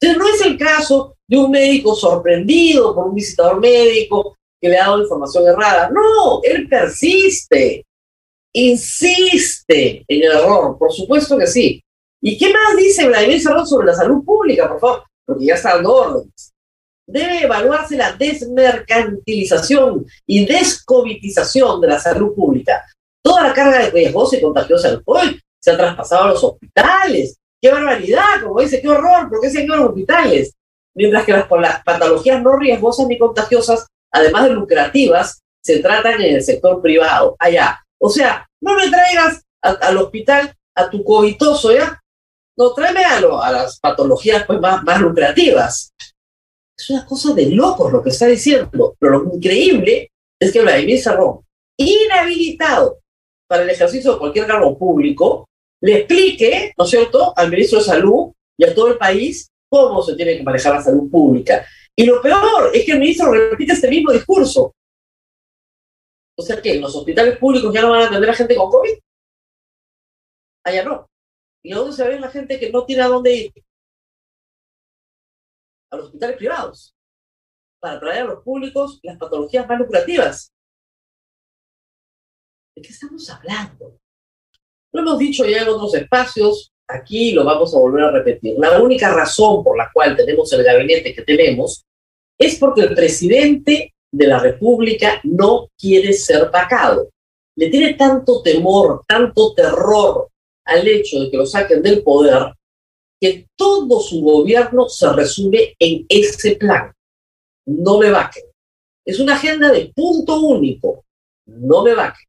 Entonces 0.00 0.18
no 0.18 0.28
es 0.28 0.40
el 0.46 0.58
caso 0.58 1.16
de 1.26 1.36
un 1.36 1.50
médico 1.50 1.94
sorprendido 1.94 2.94
por 2.94 3.06
un 3.06 3.14
visitador 3.14 3.60
médico 3.60 4.37
que 4.60 4.68
le 4.68 4.78
ha 4.78 4.86
dado 4.86 5.02
información 5.02 5.46
errada. 5.46 5.90
No, 5.90 6.40
él 6.42 6.68
persiste, 6.68 7.86
insiste 8.52 10.04
en 10.06 10.22
el 10.22 10.32
error, 10.32 10.76
por 10.78 10.92
supuesto 10.92 11.38
que 11.38 11.46
sí. 11.46 11.82
¿Y 12.20 12.36
qué 12.36 12.52
más 12.52 12.76
dice 12.76 13.06
Vladimir 13.06 13.40
Cerrón 13.40 13.66
sobre 13.66 13.86
la 13.86 13.94
salud 13.94 14.24
pública, 14.24 14.68
por 14.68 14.80
favor? 14.80 15.04
Porque 15.24 15.44
ya 15.46 15.54
está 15.54 15.74
dando 15.74 15.94
órdenes. 15.94 16.52
Debe 17.06 17.44
evaluarse 17.44 17.96
la 17.96 18.12
desmercantilización 18.12 20.04
y 20.26 20.44
descovitización 20.44 21.80
de 21.80 21.88
la 21.88 21.98
salud 21.98 22.34
pública. 22.34 22.84
Toda 23.22 23.48
la 23.48 23.54
carga 23.54 23.78
de 23.78 23.90
riesgosa 23.90 24.36
y 24.36 24.40
contagiosa 24.40 24.90
del 24.90 25.04
COVID 25.04 25.38
se 25.60 25.70
ha 25.70 25.76
traspasado 25.76 26.24
a 26.24 26.28
los 26.28 26.44
hospitales. 26.44 27.36
¡Qué 27.60 27.70
barbaridad! 27.70 28.42
Como 28.42 28.60
dice, 28.60 28.80
qué 28.80 28.88
horror, 28.88 29.28
¿por 29.28 29.40
qué 29.40 29.50
se 29.50 29.58
han 29.58 29.64
ido 29.64 29.74
a 29.74 29.78
los 29.78 29.88
hospitales? 29.90 30.54
Mientras 30.94 31.24
que 31.24 31.32
las, 31.32 31.46
las 31.50 31.84
patologías 31.84 32.42
no 32.42 32.56
riesgosas 32.56 33.06
ni 33.06 33.18
contagiosas, 33.18 33.86
además 34.12 34.44
de 34.44 34.50
lucrativas, 34.50 35.40
se 35.62 35.80
tratan 35.80 36.20
en 36.20 36.36
el 36.36 36.42
sector 36.42 36.80
privado, 36.80 37.36
allá. 37.38 37.78
O 38.00 38.08
sea, 38.08 38.46
no 38.60 38.74
me 38.74 38.88
traigas 38.88 39.42
al 39.60 39.96
hospital 39.98 40.54
a 40.74 40.88
tu 40.88 41.02
coitoso, 41.02 41.72
¿ya? 41.72 42.00
No, 42.56 42.72
tráeme 42.72 43.04
a, 43.04 43.18
a 43.18 43.52
las 43.52 43.78
patologías 43.78 44.44
pues, 44.46 44.60
más, 44.60 44.82
más 44.82 45.00
lucrativas. 45.00 45.92
Es 46.76 46.90
una 46.90 47.04
cosa 47.06 47.34
de 47.34 47.50
locos 47.50 47.92
lo 47.92 48.02
que 48.02 48.10
está 48.10 48.26
diciendo. 48.26 48.96
Pero 48.98 49.20
lo 49.20 49.34
increíble 49.34 50.10
es 50.40 50.52
que 50.52 50.62
Vladimir 50.62 51.00
Sarrón, 51.00 51.40
inhabilitado 51.76 53.00
para 53.48 53.62
el 53.62 53.70
ejercicio 53.70 54.12
de 54.12 54.18
cualquier 54.18 54.46
cargo 54.46 54.76
público, 54.78 55.48
le 55.80 55.98
explique, 55.98 56.72
¿no 56.76 56.84
es 56.84 56.90
cierto?, 56.90 57.32
al 57.36 57.50
ministro 57.50 57.78
de 57.78 57.84
Salud 57.84 58.32
y 58.56 58.64
a 58.64 58.74
todo 58.74 58.88
el 58.88 58.98
país 58.98 59.48
cómo 59.68 60.02
se 60.02 60.16
tiene 60.16 60.36
que 60.36 60.42
manejar 60.42 60.74
la 60.74 60.82
salud 60.82 61.10
pública. 61.10 61.64
Y 61.98 62.06
lo 62.06 62.22
peor 62.22 62.70
es 62.72 62.86
que 62.86 62.92
el 62.92 63.00
ministro 63.00 63.32
repite 63.32 63.72
este 63.72 63.90
mismo 63.90 64.12
discurso. 64.12 64.72
O 66.36 66.42
sea 66.42 66.62
que 66.62 66.78
los 66.78 66.94
hospitales 66.94 67.36
públicos 67.38 67.74
ya 67.74 67.82
no 67.82 67.90
van 67.90 68.02
a 68.02 68.06
atender 68.06 68.30
a 68.30 68.34
gente 68.34 68.54
con 68.54 68.70
COVID. 68.70 68.98
Allá 70.64 70.84
no. 70.84 71.10
¿Y 71.60 71.72
a 71.72 71.76
dónde 71.76 71.96
se 71.96 72.06
ve 72.06 72.20
la 72.20 72.30
gente 72.30 72.60
que 72.60 72.70
no 72.70 72.86
tiene 72.86 73.02
a 73.02 73.08
dónde 73.08 73.34
ir? 73.34 73.52
A 75.90 75.96
los 75.96 76.06
hospitales 76.06 76.36
privados, 76.36 76.94
para 77.80 77.98
traer 77.98 78.22
a 78.22 78.26
los 78.26 78.44
públicos 78.44 79.00
las 79.02 79.18
patologías 79.18 79.66
más 79.66 79.80
lucrativas. 79.80 80.52
¿De 82.76 82.82
qué 82.82 82.90
estamos 82.90 83.28
hablando? 83.28 83.98
Lo 84.92 85.00
hemos 85.00 85.18
dicho 85.18 85.44
ya 85.44 85.62
en 85.62 85.68
otros 85.68 85.92
espacios, 85.96 86.72
aquí 86.86 87.32
lo 87.32 87.44
vamos 87.44 87.74
a 87.74 87.78
volver 87.78 88.04
a 88.04 88.12
repetir. 88.12 88.56
La 88.56 88.80
única 88.80 89.12
razón 89.12 89.64
por 89.64 89.76
la 89.76 89.90
cual 89.92 90.16
tenemos 90.16 90.52
el 90.52 90.62
gabinete 90.62 91.12
que 91.12 91.22
tenemos 91.22 91.87
es 92.38 92.56
porque 92.56 92.82
el 92.82 92.94
presidente 92.94 93.92
de 94.12 94.26
la 94.26 94.38
República 94.38 95.20
no 95.24 95.68
quiere 95.78 96.12
ser 96.12 96.50
vacado. 96.50 97.10
Le 97.56 97.68
tiene 97.68 97.94
tanto 97.94 98.40
temor, 98.42 99.04
tanto 99.06 99.52
terror 99.52 100.28
al 100.64 100.86
hecho 100.86 101.20
de 101.20 101.30
que 101.30 101.36
lo 101.36 101.46
saquen 101.46 101.82
del 101.82 102.02
poder, 102.02 102.54
que 103.20 103.46
todo 103.56 104.00
su 104.00 104.20
gobierno 104.22 104.88
se 104.88 105.12
resume 105.12 105.74
en 105.78 106.06
ese 106.08 106.54
plan. 106.56 106.92
No 107.66 107.98
me 107.98 108.10
vaquen. 108.10 108.44
Es 109.04 109.18
una 109.18 109.34
agenda 109.34 109.72
de 109.72 109.92
punto 109.94 110.40
único. 110.40 111.04
No 111.46 111.82
me 111.82 111.94
vaquen. 111.94 112.26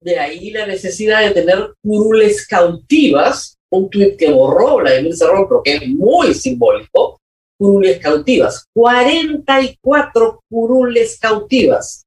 De 0.00 0.18
ahí 0.18 0.50
la 0.50 0.66
necesidad 0.66 1.22
de 1.22 1.30
tener 1.32 1.74
curules 1.82 2.46
cautivas, 2.46 3.58
un 3.70 3.90
tuit 3.90 4.16
que 4.16 4.30
borró 4.30 4.76
Vladimir 4.76 5.16
Cerrón, 5.16 5.48
pero 5.48 5.62
que 5.62 5.76
es 5.76 5.88
muy 5.88 6.34
simbólico, 6.34 7.18
curules 7.58 8.00
cautivas. 8.00 8.66
44 8.74 10.42
curules 10.48 11.18
cautivas. 11.18 12.04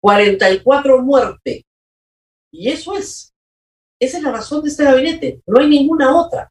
44 0.00 1.02
muertes. 1.02 1.62
Y 2.52 2.68
eso 2.68 2.96
es 2.96 3.32
esa 4.02 4.18
es 4.18 4.24
la 4.24 4.32
razón 4.32 4.64
de 4.64 4.68
este 4.68 4.82
gabinete, 4.82 5.40
no 5.46 5.60
hay 5.60 5.68
ninguna 5.68 6.20
otra. 6.20 6.50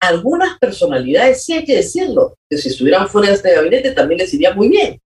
Algunas 0.00 0.60
personalidades, 0.60 1.44
sí 1.44 1.54
hay 1.54 1.64
que 1.64 1.74
decirlo, 1.74 2.36
que 2.48 2.56
si 2.56 2.68
estuvieran 2.68 3.08
fuera 3.08 3.30
de 3.30 3.34
este 3.34 3.52
gabinete 3.52 3.90
también 3.90 4.18
les 4.18 4.32
iría 4.32 4.54
muy 4.54 4.68
bien. 4.68 5.00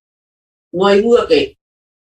No 0.71 0.87
hay 0.87 1.01
duda 1.01 1.27
que 1.27 1.57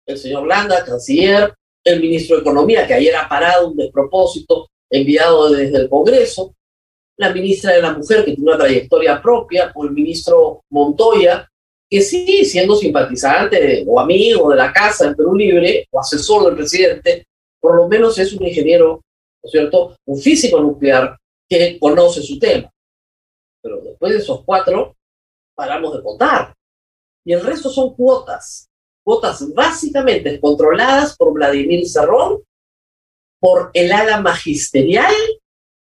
el 0.07 0.17
señor 0.17 0.47
Landa, 0.47 0.83
canciller, 0.83 1.53
el 1.85 2.01
ministro 2.01 2.35
de 2.35 2.41
Economía, 2.41 2.87
que 2.87 2.95
ayer 2.95 3.15
ha 3.15 3.29
parado 3.29 3.67
un 3.67 3.77
despropósito 3.77 4.69
enviado 4.89 5.51
desde 5.51 5.77
el 5.77 5.87
Congreso, 5.87 6.55
la 7.17 7.33
ministra 7.33 7.73
de 7.73 7.81
la 7.81 7.93
Mujer, 7.93 8.25
que 8.25 8.33
tiene 8.33 8.49
una 8.49 8.57
trayectoria 8.57 9.21
propia, 9.21 9.71
o 9.75 9.83
el 9.85 9.91
ministro 9.91 10.63
Montoya, 10.69 11.49
que 11.89 12.01
sí, 12.01 12.43
siendo 12.45 12.75
simpatizante 12.75 13.83
o 13.87 13.99
amigo 13.99 14.49
de 14.49 14.55
la 14.55 14.73
casa 14.73 15.07
en 15.07 15.15
Perú 15.15 15.35
Libre, 15.35 15.87
o 15.91 15.99
asesor 15.99 16.45
del 16.45 16.55
presidente, 16.55 17.27
por 17.59 17.75
lo 17.75 17.87
menos 17.87 18.17
es 18.17 18.33
un 18.33 18.45
ingeniero 18.45 19.01
¿no 19.43 19.47
es 19.47 19.51
cierto? 19.51 19.97
Un 20.05 20.17
físico 20.19 20.59
nuclear 20.59 21.17
que 21.49 21.77
conoce 21.77 22.21
su 22.21 22.39
tema. 22.39 22.71
Pero 23.61 23.81
después 23.81 24.13
de 24.13 24.19
esos 24.19 24.43
cuatro, 24.45 24.95
paramos 25.53 25.95
de 25.95 26.03
contar. 26.03 26.55
Y 27.25 27.33
el 27.33 27.41
resto 27.41 27.69
son 27.69 27.93
cuotas. 27.93 28.69
Cuotas 29.03 29.53
básicamente 29.53 30.39
controladas 30.39 31.17
por 31.17 31.33
Vladimir 31.33 31.87
Cerrón, 31.87 32.41
por 33.39 33.69
el 33.73 33.91
ala 33.91 34.21
magisterial, 34.21 35.13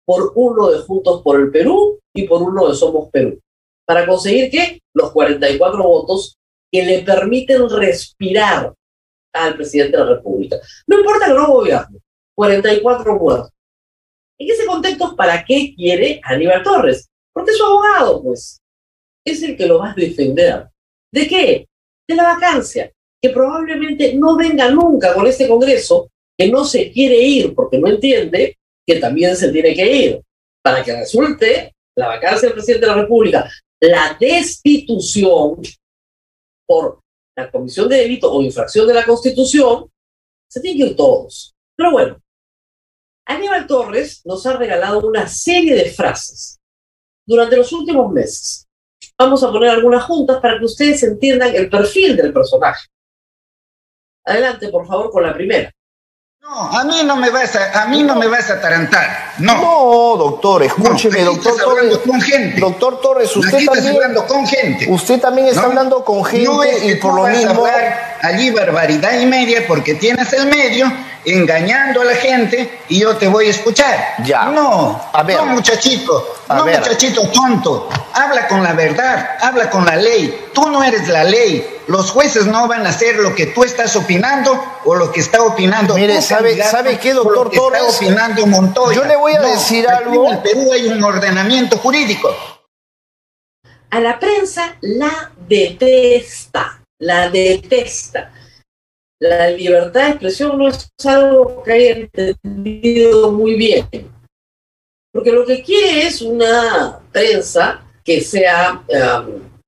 por 0.06 0.32
uno 0.36 0.70
de 0.70 0.80
Juntos 0.80 1.22
por 1.22 1.40
el 1.40 1.52
Perú 1.52 2.00
y 2.14 2.28
por 2.28 2.42
uno 2.42 2.70
de 2.70 2.76
Somos 2.76 3.10
Perú. 3.10 3.40
¿Para 3.86 4.06
conseguir 4.06 4.50
qué? 4.50 4.80
Los 4.94 5.12
44 5.12 5.84
votos 5.84 6.38
que 6.72 6.84
le 6.84 7.04
permiten 7.04 7.70
respirar 7.70 8.74
al 9.34 9.56
presidente 9.56 9.98
de 9.98 10.04
la 10.04 10.16
República. 10.16 10.58
No 10.88 11.00
importa 11.00 11.28
que 11.28 11.34
no 11.34 11.48
gobierne, 11.48 12.00
44 12.36 13.16
muertos. 13.16 13.52
En 14.40 14.50
ese 14.50 14.66
contexto, 14.66 15.16
¿para 15.16 15.44
qué 15.46 15.74
quiere 15.76 16.20
Aníbal 16.24 16.64
Torres? 16.64 17.08
Porque 17.34 17.54
su 17.54 17.64
abogado, 17.64 18.22
pues. 18.24 18.60
Es 19.26 19.42
el 19.44 19.56
que 19.56 19.66
lo 19.66 19.80
va 19.80 19.92
a 19.92 19.96
defender. 19.96 20.68
¿De 21.12 21.28
qué? 21.28 21.68
De 22.08 22.16
la 22.16 22.24
vacancia, 22.24 22.92
que 23.22 23.30
probablemente 23.30 24.14
no 24.16 24.36
venga 24.36 24.70
nunca 24.70 25.14
con 25.14 25.26
este 25.28 25.48
Congreso, 25.48 26.10
que 26.38 26.50
no 26.50 26.66
se 26.66 26.92
quiere 26.92 27.18
ir 27.18 27.54
porque 27.54 27.78
no 27.78 27.88
entiende 27.88 28.58
que 28.86 29.00
también 29.00 29.36
se 29.36 29.52
tiene 29.52 29.74
que 29.74 29.96
ir, 29.96 30.22
para 30.62 30.84
que 30.84 30.96
resulte 30.96 31.74
la 31.96 32.08
vacancia 32.08 32.48
del 32.48 32.54
presidente 32.54 32.86
de 32.86 32.92
la 32.92 33.02
República, 33.02 33.52
la 33.80 34.18
destitución 34.20 35.62
por 36.66 37.02
la 37.36 37.52
comisión 37.52 37.90
de 37.90 37.98
delito 37.98 38.32
o 38.32 38.42
infracción 38.42 38.88
de 38.88 38.94
la 38.94 39.06
Constitución, 39.06 39.90
se 40.50 40.62
tienen 40.62 40.82
que 40.82 40.92
ir 40.92 40.96
todos. 40.96 41.54
Pero 41.76 41.92
bueno, 41.92 42.22
Aníbal 43.26 43.68
Torres 43.68 44.22
nos 44.26 44.46
ha 44.46 44.58
regalado 44.58 45.06
una 45.08 45.28
serie 45.28 45.76
de 45.76 45.90
frases 45.92 46.60
durante 47.26 47.58
los 47.58 47.72
últimos 47.72 48.12
meses. 48.12 48.68
Vamos 49.18 49.44
a 49.44 49.52
poner 49.52 49.70
algunas 49.70 50.04
juntas 50.04 50.40
para 50.42 50.60
que 50.60 50.66
ustedes 50.66 51.04
entiendan 51.04 51.56
el 51.56 51.70
perfil 51.70 52.16
del 52.16 52.34
personaje. 52.34 52.88
Adelante, 54.26 54.70
por 54.70 54.88
favor, 54.88 55.12
con 55.12 55.24
la 55.24 55.34
primera. 55.34 55.72
No, 56.44 56.78
a 56.78 56.84
mí 56.84 57.04
no 57.06 57.16
me 57.16 57.30
vas 57.30 57.56
a, 57.56 57.84
a 57.84 57.86
mí 57.86 58.04
no 58.04 58.16
me 58.18 58.28
vas 58.28 58.50
a 58.50 58.56
atarantar. 58.56 59.32
No. 59.38 59.56
No, 59.62 60.18
doctor, 60.18 60.64
escúcheme, 60.64 61.20
No, 61.22 61.32
doctor 61.32 61.52
estás 61.54 61.66
Torres. 61.66 61.98
con 62.06 62.22
gente. 62.22 62.60
Doctor 62.60 63.00
Torres, 63.02 63.36
usted 63.38 63.56
Aquí 63.56 63.66
también, 63.66 63.96
hablando 63.96 64.28
con 64.28 64.46
gente. 64.46 64.86
usted 64.90 65.22
también 65.22 65.48
está 65.48 65.62
¿no? 65.62 65.68
hablando 65.68 66.04
con 66.04 66.24
gente 66.26 66.46
No 66.46 66.62
es 66.62 66.80
que 66.82 66.88
y 66.92 66.96
por 66.96 67.12
tú 67.12 67.16
lo 67.18 67.24
vas 67.24 67.34
a 67.34 67.38
mismo. 67.38 67.66
hablar 67.66 68.18
allí 68.22 68.52
barbaridad 68.52 69.20
y 69.22 69.26
media 69.26 69.64
porque 69.66 69.94
tienes 69.96 70.34
el 70.34 70.48
medio 70.48 70.92
engañando 71.26 72.02
a 72.02 72.06
la 72.06 72.16
gente 72.16 72.80
y 72.90 73.00
yo 73.00 73.16
te 73.18 73.28
voy 73.28 73.48
a 73.48 73.50
escuchar. 73.52 74.16
Ya. 74.24 74.46
No, 74.46 75.02
A 75.14 75.24
ver. 75.24 75.38
no 75.38 75.46
muchachito, 75.48 76.36
A 76.48 76.56
no 76.56 76.66
ver. 76.66 76.80
muchachito 76.80 77.28
tonto. 77.30 77.90
Habla 78.14 78.48
con 78.48 78.64
la 78.64 78.74
verdad, 78.74 79.38
habla 79.42 79.70
con 79.70 79.86
la 79.86 79.96
ley. 79.96 80.48
Tú 80.54 80.70
no 80.70 80.84
eres 80.84 81.08
la 81.08 81.24
ley. 81.24 81.68
Los 81.88 82.12
jueces 82.12 82.46
no 82.46 82.68
van 82.68 82.86
a 82.86 82.90
hacer 82.90 83.18
lo 83.18 83.36
que 83.36 83.48
tú 83.48 83.64
estás 83.64 83.96
opinando 83.96 84.64
o 84.86 84.96
lo 84.96 85.12
que 85.12 85.20
está 85.20 85.42
opinando. 85.44 85.96
Mire, 85.96 86.22
¿sabe- 86.22 86.62
sabe 86.64 86.98
qué, 87.00 87.14
doctor 87.14 87.50
que 87.50 87.58
está 87.58 87.68
Torres? 87.70 87.96
opinando 87.98 88.46
Montoya. 88.48 88.96
Yo 88.96 89.04
le 89.06 89.16
voy 89.16 89.34
a 89.34 89.40
No, 89.40 89.48
decir 89.48 89.88
algo. 89.90 90.28
En 90.28 90.34
el 90.36 90.40
Perú 90.40 90.72
hay 90.72 90.88
un 90.88 91.04
ordenamiento 91.04 91.78
jurídico. 91.78 92.30
A 93.90 94.00
la 94.00 94.18
prensa 94.20 94.76
la 94.82 95.32
detesta, 95.48 96.82
la 97.00 97.30
detesta. 97.30 98.32
La 99.24 99.50
libertad 99.52 100.02
de 100.02 100.10
expresión 100.10 100.58
no 100.58 100.68
es 100.68 100.92
algo 101.06 101.64
que 101.64 101.72
haya 101.72 101.92
entendido 101.92 103.32
muy 103.32 103.56
bien. 103.56 103.88
Porque 105.14 105.32
lo 105.32 105.46
que 105.46 105.64
quiere 105.64 106.08
es 106.08 106.22
una 106.22 107.00
prensa 107.10 107.86
que 108.04 108.20
sea, 108.20 108.84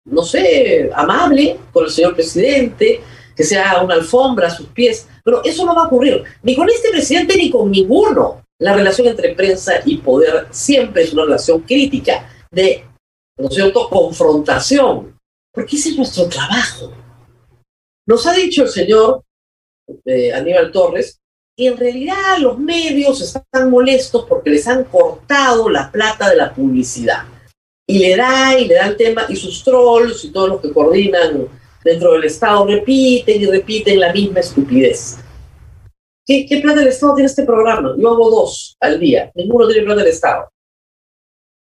no 0.03 0.23
sé, 0.23 0.89
amable 0.93 1.57
con 1.71 1.85
el 1.85 1.89
señor 1.89 2.15
presidente, 2.15 2.99
que 3.33 3.45
sea 3.45 3.81
una 3.81 3.93
alfombra 3.93 4.47
a 4.47 4.49
sus 4.49 4.67
pies. 4.67 5.07
Pero 5.23 5.41
eso 5.45 5.65
no 5.65 5.73
va 5.73 5.83
a 5.83 5.87
ocurrir, 5.87 6.21
ni 6.43 6.53
con 6.53 6.69
este 6.69 6.89
presidente 6.89 7.37
ni 7.37 7.49
con 7.49 7.71
ninguno. 7.71 8.41
La 8.59 8.75
relación 8.75 9.07
entre 9.07 9.35
prensa 9.35 9.75
y 9.85 9.99
poder 9.99 10.47
siempre 10.51 11.03
es 11.03 11.13
una 11.13 11.23
relación 11.23 11.61
crítica, 11.61 12.29
de 12.51 12.83
¿no 13.37 13.47
es 13.47 13.55
cierto?, 13.55 13.87
confrontación, 13.87 15.17
porque 15.53 15.77
ese 15.77 15.91
es 15.91 15.97
nuestro 15.97 16.27
trabajo. 16.27 16.91
Nos 18.05 18.27
ha 18.27 18.33
dicho 18.33 18.63
el 18.63 18.69
señor 18.69 19.21
eh, 20.05 20.33
Aníbal 20.33 20.71
Torres 20.71 21.19
que 21.57 21.67
en 21.67 21.77
realidad 21.77 22.37
los 22.39 22.59
medios 22.59 23.21
están 23.21 23.69
molestos 23.69 24.25
porque 24.27 24.49
les 24.49 24.67
han 24.67 24.83
cortado 24.83 25.69
la 25.69 25.89
plata 25.89 26.29
de 26.29 26.35
la 26.35 26.53
publicidad. 26.53 27.23
Y 27.87 27.99
le 27.99 28.17
da, 28.17 28.59
y 28.59 28.67
le 28.67 28.75
da 28.75 28.87
el 28.87 28.97
tema, 28.97 29.25
y 29.29 29.35
sus 29.37 29.63
trolls 29.63 30.25
y 30.25 30.31
todos 30.31 30.49
los 30.49 30.61
que 30.61 30.73
coordinan 30.73 31.47
dentro 31.83 32.13
del 32.13 32.25
Estado 32.25 32.65
repiten 32.65 33.41
y 33.41 33.45
repiten 33.45 33.99
la 33.99 34.11
misma 34.11 34.41
estupidez. 34.41 35.17
¿Qué, 36.25 36.45
qué 36.45 36.57
plata 36.59 36.79
del 36.79 36.89
Estado 36.89 37.15
tiene 37.15 37.27
este 37.27 37.45
programa? 37.45 37.95
Yo 37.97 38.09
hago 38.09 38.29
dos 38.31 38.75
al 38.81 38.99
día, 38.99 39.31
ninguno 39.35 39.67
tiene 39.67 39.85
plata 39.85 40.01
del 40.01 40.11
Estado 40.11 40.49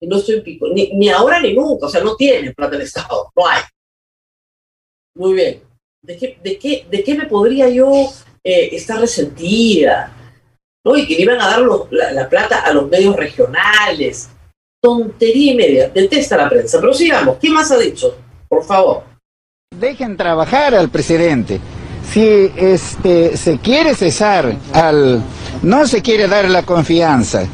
y 0.03 0.07
no 0.07 0.17
estoy 0.17 0.35
en 0.35 0.43
pico, 0.43 0.67
ni, 0.67 0.91
ni 0.93 1.09
ahora 1.09 1.39
ni 1.39 1.53
nunca, 1.53 1.85
o 1.85 1.89
sea, 1.89 2.03
no 2.03 2.17
tiene 2.17 2.53
plata 2.53 2.73
del 2.73 2.81
Estado, 2.81 3.31
no 3.35 3.47
hay. 3.47 3.61
Muy 5.15 5.33
bien. 5.33 5.61
¿De 6.03 6.17
qué, 6.17 6.37
de 6.43 6.57
qué, 6.57 6.85
de 6.91 7.01
qué 7.01 7.15
me 7.15 7.27
podría 7.27 7.69
yo 7.69 7.89
eh, 8.43 8.69
estar 8.73 8.99
resentida? 8.99 10.11
¿No? 10.83 10.97
Y 10.97 11.07
que 11.07 11.15
le 11.15 11.21
iban 11.21 11.39
a 11.39 11.47
dar 11.47 11.61
la, 11.91 12.11
la 12.11 12.27
plata 12.27 12.59
a 12.59 12.73
los 12.73 12.89
medios 12.89 13.15
regionales. 13.15 14.29
Tontería 14.81 15.53
y 15.53 15.55
media. 15.55 15.87
Detesta 15.87 16.35
la 16.35 16.49
prensa. 16.49 16.81
Pero 16.81 16.93
sigamos. 16.93 17.37
¿Qué 17.37 17.49
más 17.49 17.71
ha 17.71 17.77
dicho? 17.77 18.17
Por 18.49 18.65
favor. 18.65 19.03
Dejen 19.79 20.17
trabajar 20.17 20.75
al 20.75 20.89
presidente. 20.89 21.61
Si 22.11 22.51
este 22.57 23.37
se 23.37 23.59
quiere 23.59 23.95
cesar 23.95 24.57
al 24.73 25.23
no 25.61 25.87
se 25.87 26.01
quiere 26.01 26.27
dar 26.27 26.49
la 26.49 26.63
confianza 26.63 27.47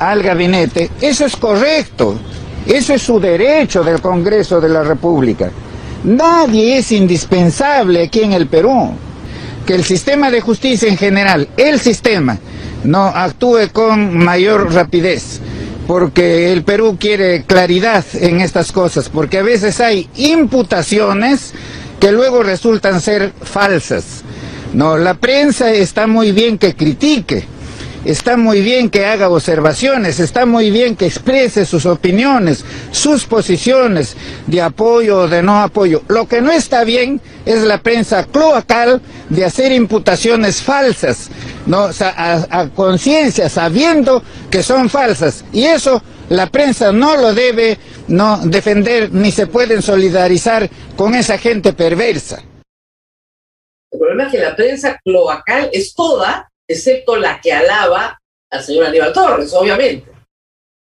al 0.00 0.22
gabinete, 0.22 0.90
eso 1.02 1.26
es 1.26 1.36
correcto. 1.36 2.18
Eso 2.66 2.94
es 2.94 3.02
su 3.02 3.20
derecho 3.20 3.84
del 3.84 4.00
Congreso 4.00 4.62
de 4.62 4.70
la 4.70 4.82
República. 4.82 5.50
Nadie 6.04 6.78
es 6.78 6.92
indispensable 6.92 8.02
aquí 8.02 8.20
en 8.20 8.32
el 8.32 8.46
Perú. 8.46 8.92
Que 9.66 9.74
el 9.74 9.84
sistema 9.84 10.30
de 10.30 10.40
justicia 10.40 10.88
en 10.88 10.96
general, 10.96 11.48
el 11.56 11.78
sistema, 11.78 12.38
no 12.82 13.06
actúe 13.06 13.70
con 13.72 14.18
mayor 14.18 14.72
rapidez 14.74 15.40
porque 15.86 16.52
el 16.52 16.62
Perú 16.62 16.96
quiere 16.98 17.44
claridad 17.44 18.04
en 18.14 18.40
estas 18.40 18.72
cosas, 18.72 19.08
porque 19.08 19.38
a 19.38 19.42
veces 19.42 19.80
hay 19.80 20.08
imputaciones 20.16 21.52
que 22.00 22.12
luego 22.12 22.42
resultan 22.42 23.00
ser 23.00 23.32
falsas. 23.42 24.22
No, 24.72 24.96
la 24.96 25.14
prensa 25.14 25.70
está 25.70 26.06
muy 26.06 26.32
bien 26.32 26.56
que 26.56 26.74
critique, 26.74 27.44
está 28.04 28.36
muy 28.36 28.60
bien 28.60 28.90
que 28.90 29.06
haga 29.06 29.28
observaciones, 29.28 30.20
está 30.20 30.46
muy 30.46 30.70
bien 30.70 30.96
que 30.96 31.06
exprese 31.06 31.64
sus 31.64 31.86
opiniones, 31.86 32.64
sus 32.90 33.24
posiciones 33.24 34.16
de 34.46 34.60
apoyo 34.60 35.20
o 35.20 35.28
de 35.28 35.42
no 35.42 35.60
apoyo. 35.60 36.02
Lo 36.08 36.26
que 36.26 36.40
no 36.40 36.50
está 36.50 36.84
bien 36.84 37.20
es 37.44 37.62
la 37.62 37.78
prensa 37.78 38.24
cloacal 38.24 39.00
de 39.28 39.44
hacer 39.44 39.72
imputaciones 39.72 40.62
falsas, 40.62 41.30
a, 42.00 42.46
a 42.50 42.68
conciencia, 42.68 43.48
sabiendo 43.48 44.22
que 44.50 44.62
son 44.62 44.90
falsas. 44.90 45.44
Y 45.52 45.64
eso 45.64 46.02
la 46.28 46.46
prensa 46.46 46.92
no 46.92 47.16
lo 47.16 47.34
debe 47.34 47.78
defender 48.44 49.12
ni 49.12 49.30
se 49.30 49.46
pueden 49.46 49.82
solidarizar 49.82 50.68
con 50.96 51.14
esa 51.14 51.38
gente 51.38 51.72
perversa. 51.72 52.42
El 53.90 53.98
problema 53.98 54.24
es 54.24 54.32
que 54.32 54.38
la 54.38 54.56
prensa 54.56 54.98
cloacal 55.04 55.68
es 55.72 55.94
toda, 55.94 56.50
excepto 56.72 57.16
la 57.16 57.40
que 57.40 57.52
alaba 57.52 58.18
al 58.50 58.62
señor 58.62 58.86
Aníbal 58.86 59.12
Torres, 59.12 59.52
obviamente. 59.54 60.10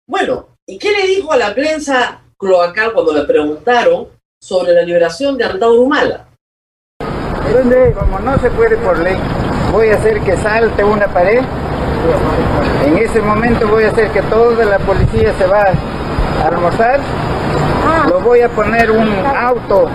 Bueno, 0.08 0.58
¿y 0.66 0.78
qué 0.78 0.92
le 0.92 1.08
dijo 1.08 1.34
a 1.34 1.38
la 1.38 1.54
prensa 1.54 2.22
cloacal 2.38 2.94
cuando 2.94 3.14
le 3.14 3.24
preguntaron 3.26 4.08
sobre 4.42 4.74
la 4.74 4.84
liberación 4.84 5.38
de 5.38 5.46
Antauro 5.46 5.82
Humala? 5.82 6.28
Como 7.98 8.20
no 8.20 8.38
se 8.40 8.52
puede 8.52 8.78
por 8.78 9.00
ley, 9.00 9.18
voy 9.72 9.90
a 9.90 9.96
hacer 9.96 10.22
que 10.22 10.38
salte 10.38 10.84
una 10.84 11.08
pared. 11.08 11.42
En 12.86 12.98
ese 12.98 13.22
momento 13.22 13.68
voy 13.68 13.86
a 13.86 13.90
hacer 13.90 14.12
que 14.12 14.22
toda 14.24 14.64
la 14.64 14.80
policía 14.80 15.34
se 15.38 15.48
va 15.48 15.64
a 16.44 16.48
almorzar. 16.48 17.00
Lo 18.10 18.20
voy 18.22 18.42
a 18.42 18.50
poner 18.50 18.92
un 18.92 19.10
auto 19.26 19.90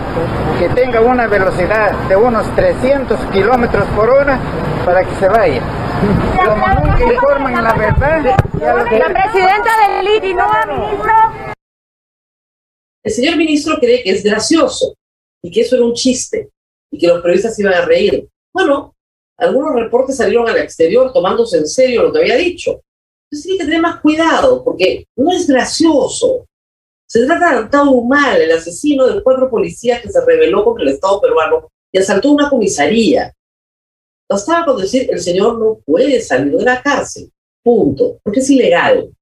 que 0.58 0.68
tenga 0.70 1.00
una 1.00 1.26
velocidad 1.26 1.92
de 2.08 2.16
unos 2.16 2.46
300 2.56 3.18
kilómetros 3.32 3.84
por 3.94 4.10
hora 4.10 4.38
para 4.84 5.04
que 5.04 5.14
se 5.16 5.28
vaya. 5.28 5.62
Como 6.02 6.66
nunca 6.80 7.14
informan 7.14 7.62
la 7.62 7.74
verdad, 7.74 8.36
La 8.60 8.84
presidenta 8.84 9.70
del 9.86 10.16
ITI, 10.16 10.34
¿no, 10.34 10.48
ministro? 10.66 11.12
El 13.04 13.12
señor 13.12 13.36
ministro 13.36 13.76
cree 13.78 14.02
que 14.02 14.10
es 14.10 14.24
gracioso 14.24 14.96
y 15.42 15.50
que 15.50 15.60
eso 15.60 15.76
era 15.76 15.84
un 15.84 15.94
chiste 15.94 16.50
y 16.90 16.98
que 16.98 17.06
los 17.06 17.20
periodistas 17.20 17.58
iban 17.58 17.74
a 17.74 17.84
reír. 17.84 18.28
Bueno, 18.52 18.96
algunos 19.38 19.74
reportes 19.74 20.16
salieron 20.16 20.48
al 20.48 20.58
exterior 20.58 21.12
tomándose 21.12 21.58
en 21.58 21.66
serio 21.66 22.02
lo 22.02 22.12
que 22.12 22.20
había 22.20 22.36
dicho. 22.36 22.80
Entonces 23.30 23.44
tiene 23.44 23.58
que 23.58 23.64
tener 23.64 23.80
más 23.80 24.00
cuidado 24.00 24.64
porque 24.64 25.06
no 25.16 25.32
es 25.32 25.46
gracioso. 25.46 26.46
Se 27.06 27.24
trata 27.26 27.50
de 27.50 27.56
Antauro 27.58 27.92
Humala, 27.92 28.38
el 28.38 28.52
asesino 28.52 29.06
de 29.06 29.22
cuatro 29.22 29.48
policías 29.48 30.00
que 30.00 30.10
se 30.10 30.24
rebeló 30.24 30.64
contra 30.64 30.82
el 30.82 30.90
Estado 30.90 31.20
peruano 31.20 31.68
y 31.92 31.98
asaltó 31.98 32.32
una 32.32 32.50
comisaría. 32.50 33.32
Bastaba 34.32 34.64
con 34.64 34.80
decir, 34.80 35.08
el 35.10 35.20
señor 35.20 35.58
no 35.58 35.78
puede 35.84 36.20
salir 36.22 36.56
de 36.56 36.64
la 36.64 36.82
cárcel. 36.82 37.30
Punto. 37.62 38.18
Porque 38.22 38.40
es 38.40 38.48
ilegal. 38.48 39.12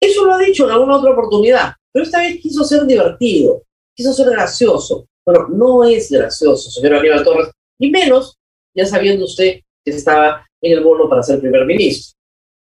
Eso 0.00 0.24
lo 0.24 0.32
ha 0.32 0.38
dicho 0.38 0.64
en 0.64 0.70
alguna 0.70 0.96
otra 0.96 1.12
oportunidad, 1.12 1.74
pero 1.92 2.04
esta 2.04 2.20
vez 2.20 2.40
quiso 2.40 2.64
ser 2.64 2.84
divertido, 2.86 3.62
quiso 3.94 4.12
ser 4.12 4.30
gracioso. 4.30 5.06
Bueno, 5.24 5.48
no 5.48 5.84
es 5.84 6.10
gracioso, 6.10 6.70
señor 6.70 6.94
Aníbal 6.94 7.24
Torres, 7.24 7.50
y 7.78 7.90
menos 7.90 8.38
ya 8.74 8.84
sabiendo 8.86 9.24
usted 9.24 9.60
que 9.84 9.90
estaba 9.90 10.46
en 10.62 10.72
el 10.72 10.84
bono 10.84 11.08
para 11.08 11.22
ser 11.22 11.40
primer 11.40 11.64
ministro. 11.66 12.18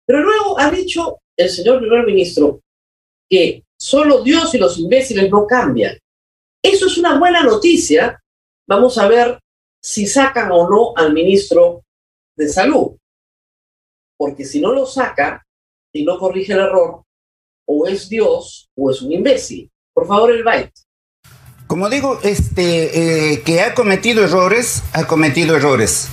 Pero 0.07 0.23
luego 0.23 0.59
ha 0.59 0.71
dicho 0.71 1.19
el 1.37 1.49
señor 1.49 1.79
primer 1.79 2.05
ministro 2.05 2.61
que 3.29 3.65
solo 3.79 4.23
Dios 4.23 4.55
y 4.55 4.59
los 4.59 4.79
imbéciles 4.79 5.31
no 5.31 5.47
cambian. 5.47 5.97
Eso 6.63 6.87
es 6.87 6.99
una 6.99 7.19
buena 7.19 7.43
noticia. 7.43 8.21
Vamos 8.69 8.99
a 8.99 9.09
ver 9.09 9.39
si 9.87 10.05
sacan 10.09 10.51
o 10.51 10.69
no 10.69 10.93
al 10.97 11.13
ministro 11.13 11.85
de 12.37 12.49
salud. 12.49 12.97
Porque 14.19 14.45
si 14.45 14.61
no 14.61 14.73
lo 14.73 14.85
saca 14.85 15.47
y 15.93 16.05
no 16.05 16.19
corrige 16.19 16.55
el 16.55 16.59
error, 16.59 17.05
o 17.69 17.87
es 17.87 18.09
Dios 18.09 18.69
o 18.77 18.91
es 18.91 19.01
un 19.01 19.13
imbécil. 19.13 19.71
Por 19.95 20.09
favor, 20.09 20.33
el 20.33 20.43
byte. 20.43 20.73
Como 21.69 21.89
digo, 21.89 22.19
este, 22.25 23.35
eh, 23.35 23.43
que 23.43 23.61
ha 23.61 23.75
cometido 23.75 24.25
errores, 24.25 24.83
ha 24.93 25.07
cometido 25.07 25.55
errores. 25.55 26.09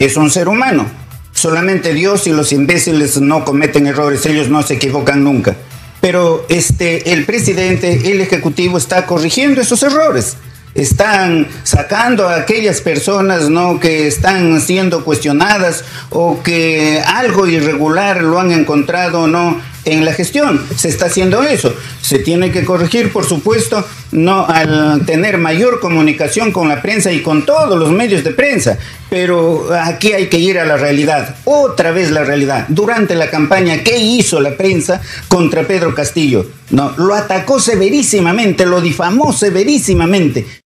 Es 0.00 0.16
un 0.16 0.28
ser 0.28 0.48
humano. 0.48 0.90
Solamente 1.30 1.94
Dios 1.94 2.26
y 2.26 2.30
los 2.30 2.52
imbéciles 2.52 3.20
no 3.20 3.44
cometen 3.44 3.86
errores, 3.86 4.26
ellos 4.26 4.48
no 4.48 4.64
se 4.64 4.74
equivocan 4.74 5.22
nunca. 5.22 5.56
Pero 6.00 6.44
este, 6.48 7.12
el 7.12 7.24
presidente, 7.24 8.10
el 8.10 8.20
ejecutivo 8.20 8.78
está 8.78 9.06
corrigiendo 9.06 9.60
esos 9.60 9.84
errores. 9.84 10.36
Están 10.74 11.46
sacando 11.64 12.28
a 12.28 12.36
aquellas 12.36 12.80
personas 12.80 13.50
¿no? 13.50 13.78
que 13.78 14.06
están 14.06 14.60
siendo 14.60 15.04
cuestionadas 15.04 15.84
o 16.10 16.42
que 16.42 17.02
algo 17.06 17.46
irregular 17.46 18.22
lo 18.22 18.40
han 18.40 18.52
encontrado 18.52 19.26
¿no? 19.26 19.60
en 19.84 20.04
la 20.04 20.12
gestión. 20.12 20.64
Se 20.76 20.88
está 20.88 21.06
haciendo 21.06 21.42
eso. 21.42 21.74
Se 22.00 22.18
tiene 22.18 22.50
que 22.50 22.64
corregir, 22.64 23.12
por 23.12 23.24
supuesto, 23.24 23.84
no 24.12 24.46
al 24.46 25.04
tener 25.06 25.38
mayor 25.38 25.80
comunicación 25.80 26.52
con 26.52 26.68
la 26.68 26.82
prensa 26.82 27.12
y 27.12 27.20
con 27.20 27.44
todos 27.44 27.78
los 27.78 27.90
medios 27.90 28.24
de 28.24 28.30
prensa. 28.30 28.78
Pero 29.10 29.68
aquí 29.74 30.12
hay 30.12 30.28
que 30.28 30.38
ir 30.38 30.58
a 30.58 30.64
la 30.64 30.76
realidad. 30.76 31.36
Otra 31.44 31.90
vez 31.90 32.10
la 32.10 32.24
realidad. 32.24 32.66
Durante 32.68 33.14
la 33.14 33.28
campaña, 33.30 33.82
¿qué 33.82 33.98
hizo 33.98 34.40
la 34.40 34.56
prensa 34.56 35.00
contra 35.28 35.66
Pedro 35.66 35.94
Castillo? 35.94 36.46
No, 36.70 36.94
lo 36.96 37.14
atacó 37.14 37.60
severísimamente, 37.60 38.64
lo 38.64 38.80
difamó 38.80 39.32
severísimamente. 39.32 40.61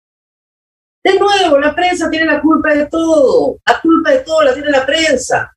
De 1.04 1.18
nuevo, 1.18 1.60
la 1.60 1.74
prensa 1.74 2.10
tiene 2.10 2.26
la 2.26 2.42
culpa 2.42 2.74
de 2.74 2.86
todo. 2.86 3.58
La 3.66 3.82
culpa 3.82 4.12
de 4.12 4.20
todo 4.20 4.44
la 4.44 4.54
tiene 4.54 4.70
la 4.70 4.86
prensa. 4.86 5.52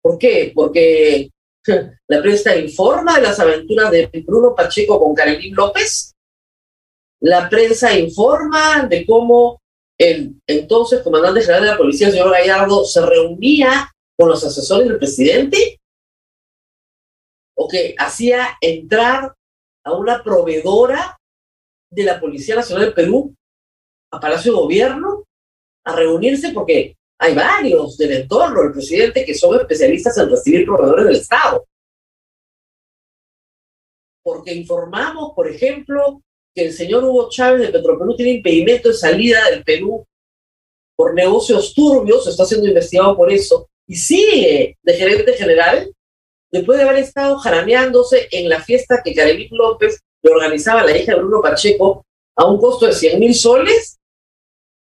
¿Por 0.00 0.16
qué? 0.16 0.52
Porque 0.54 1.30
la 2.08 2.22
prensa 2.22 2.56
informa 2.56 3.16
de 3.16 3.22
las 3.22 3.40
aventuras 3.40 3.90
de 3.90 4.10
Bruno 4.24 4.54
Pacheco 4.54 5.00
con 5.00 5.14
Karenín 5.14 5.54
López. 5.54 6.14
La 7.20 7.48
prensa 7.48 7.98
informa 7.98 8.86
de 8.86 9.04
cómo 9.04 9.60
el 9.98 10.40
entonces 10.46 11.02
comandante 11.02 11.40
general 11.40 11.62
de 11.62 11.70
la 11.70 11.76
policía, 11.76 12.10
señor 12.10 12.30
Gallardo, 12.30 12.84
se 12.84 13.04
reunía 13.04 13.90
con 14.16 14.28
los 14.28 14.44
asesores 14.44 14.86
del 14.86 14.98
presidente. 14.98 15.80
O 17.56 17.66
que 17.66 17.96
hacía 17.98 18.56
entrar 18.60 19.34
a 19.84 19.92
una 19.94 20.22
proveedora 20.22 21.18
de 21.90 22.04
la 22.04 22.20
Policía 22.20 22.54
Nacional 22.54 22.84
del 22.84 22.94
Perú 22.94 23.34
a 24.10 24.20
Palacio 24.20 24.52
de 24.52 24.58
Gobierno 24.58 25.24
a 25.84 25.96
reunirse 25.96 26.50
porque 26.52 26.96
hay 27.20 27.34
varios 27.34 27.96
del 27.96 28.12
entorno 28.12 28.62
del 28.62 28.72
presidente 28.72 29.24
que 29.24 29.34
son 29.34 29.58
especialistas 29.58 30.16
en 30.18 30.30
recibir 30.30 30.64
proveedores 30.64 31.06
del 31.06 31.16
Estado. 31.16 31.66
Porque 34.22 34.54
informamos, 34.54 35.32
por 35.34 35.48
ejemplo, 35.48 36.22
que 36.54 36.66
el 36.66 36.72
señor 36.72 37.04
Hugo 37.04 37.28
Chávez 37.28 37.62
de 37.62 37.72
Petroperú 37.72 38.14
tiene 38.14 38.32
impedimento 38.32 38.88
de 38.88 38.94
salida 38.94 39.50
del 39.50 39.64
Perú 39.64 40.06
por 40.96 41.14
negocios 41.14 41.74
turbios, 41.74 42.26
está 42.26 42.44
siendo 42.44 42.68
investigado 42.68 43.16
por 43.16 43.32
eso, 43.32 43.68
y 43.86 43.96
sigue 43.96 44.76
de 44.82 44.94
gerente 44.94 45.32
general 45.34 45.92
después 46.50 46.78
de 46.78 46.84
haber 46.84 46.98
estado 46.98 47.38
jaraneándose 47.38 48.28
en 48.30 48.48
la 48.48 48.60
fiesta 48.60 49.02
que 49.02 49.14
Karelín 49.14 49.48
López 49.52 50.00
le 50.22 50.30
organizaba 50.30 50.80
a 50.80 50.84
la 50.84 50.96
hija 50.96 51.14
de 51.14 51.20
Bruno 51.20 51.40
Pacheco 51.40 52.04
a 52.36 52.46
un 52.46 52.58
costo 52.58 52.86
de 52.86 52.92
100 52.92 53.20
mil 53.20 53.34
soles 53.34 53.97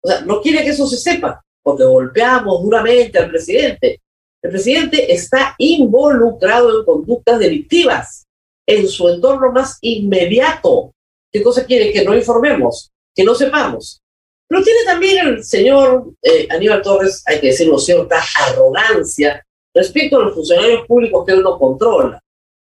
o 0.07 0.09
sea, 0.09 0.21
no 0.21 0.41
quiere 0.41 0.63
que 0.63 0.71
eso 0.71 0.87
se 0.87 0.99
sepa, 0.99 1.45
porque 1.65 1.83
golpeamos 1.83 2.63
duramente 2.63 3.19
al 3.19 3.29
presidente. 3.29 4.01
El 4.41 4.51
presidente 4.53 5.13
está 5.13 5.57
involucrado 5.59 6.79
en 6.79 6.85
conductas 6.85 7.41
delictivas 7.41 8.25
en 8.69 8.87
su 8.87 9.09
entorno 9.09 9.51
más 9.51 9.79
inmediato. 9.81 10.93
¿Qué 11.33 11.43
cosa 11.43 11.67
quiere? 11.67 11.93
Que 11.93 12.05
no 12.05 12.15
informemos, 12.15 12.93
que 13.13 13.25
no 13.25 13.35
sepamos. 13.35 14.01
Pero 14.47 14.63
tiene 14.63 14.85
también 14.85 15.27
el 15.27 15.43
señor 15.43 16.13
eh, 16.23 16.47
Aníbal 16.51 16.83
Torres, 16.83 17.25
hay 17.27 17.41
que 17.41 17.49
decirlo, 17.49 17.77
cierta 17.77 18.23
arrogancia 18.49 19.45
respecto 19.75 20.19
a 20.19 20.21
los 20.23 20.35
funcionarios 20.35 20.87
públicos 20.87 21.27
que 21.27 21.33
él 21.33 21.43
no 21.43 21.59
controla. 21.59 22.23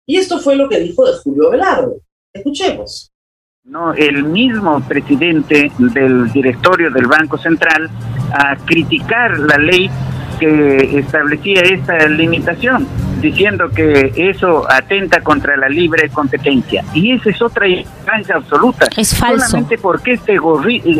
Y 0.05 0.17
esto 0.17 0.37
fue 0.39 0.55
lo 0.55 0.69
que 0.69 0.79
dijo 0.79 1.03
de 1.03 1.17
Julio 1.17 1.49
Velardo. 1.49 1.99
Escuchemos. 2.31 3.11
No, 3.65 3.93
el 3.93 4.25
mismo 4.25 4.81
presidente 4.81 5.71
del 5.77 6.29
directorio 6.33 6.91
del 6.91 7.07
Banco 7.07 7.37
Central 7.37 7.89
a 8.33 8.57
criticar 8.57 9.39
la 9.39 9.57
ley 9.57 9.89
que 10.37 10.99
establecía 10.99 11.61
esta 11.61 12.09
limitación, 12.09 12.85
diciendo 13.21 13.69
que 13.69 14.11
eso 14.17 14.69
atenta 14.69 15.21
contra 15.21 15.55
la 15.55 15.69
libre 15.69 16.09
competencia. 16.09 16.83
Y 16.93 17.13
esa 17.13 17.29
es 17.29 17.41
otra 17.41 17.65
ignorancia 17.65 18.35
absoluta. 18.35 18.87
Es 18.97 19.17
falso. 19.17 19.45
Solamente 19.45 19.77
porque 19.77 20.11
este, 20.15 20.37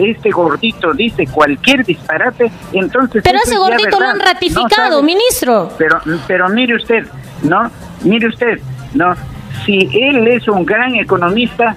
este 0.09 0.31
gordito 0.31 0.93
dice 0.93 1.27
cualquier 1.27 1.83
disparate, 1.83 2.49
entonces... 2.71 3.23
Pero 3.25 3.39
ese 3.43 3.57
gordito 3.57 3.99
lo 3.99 4.07
han 4.07 4.21
ratificado, 4.21 5.03
ministro. 5.03 5.69
Pero, 5.77 5.99
pero 6.27 6.47
mire 6.47 6.77
usted, 6.77 7.05
¿no? 7.41 7.69
Mire 8.05 8.29
usted, 8.29 8.61
¿no? 8.93 9.15
Si 9.65 9.89
él 9.91 10.25
es 10.29 10.47
un 10.47 10.65
gran 10.65 10.95
economista, 10.95 11.75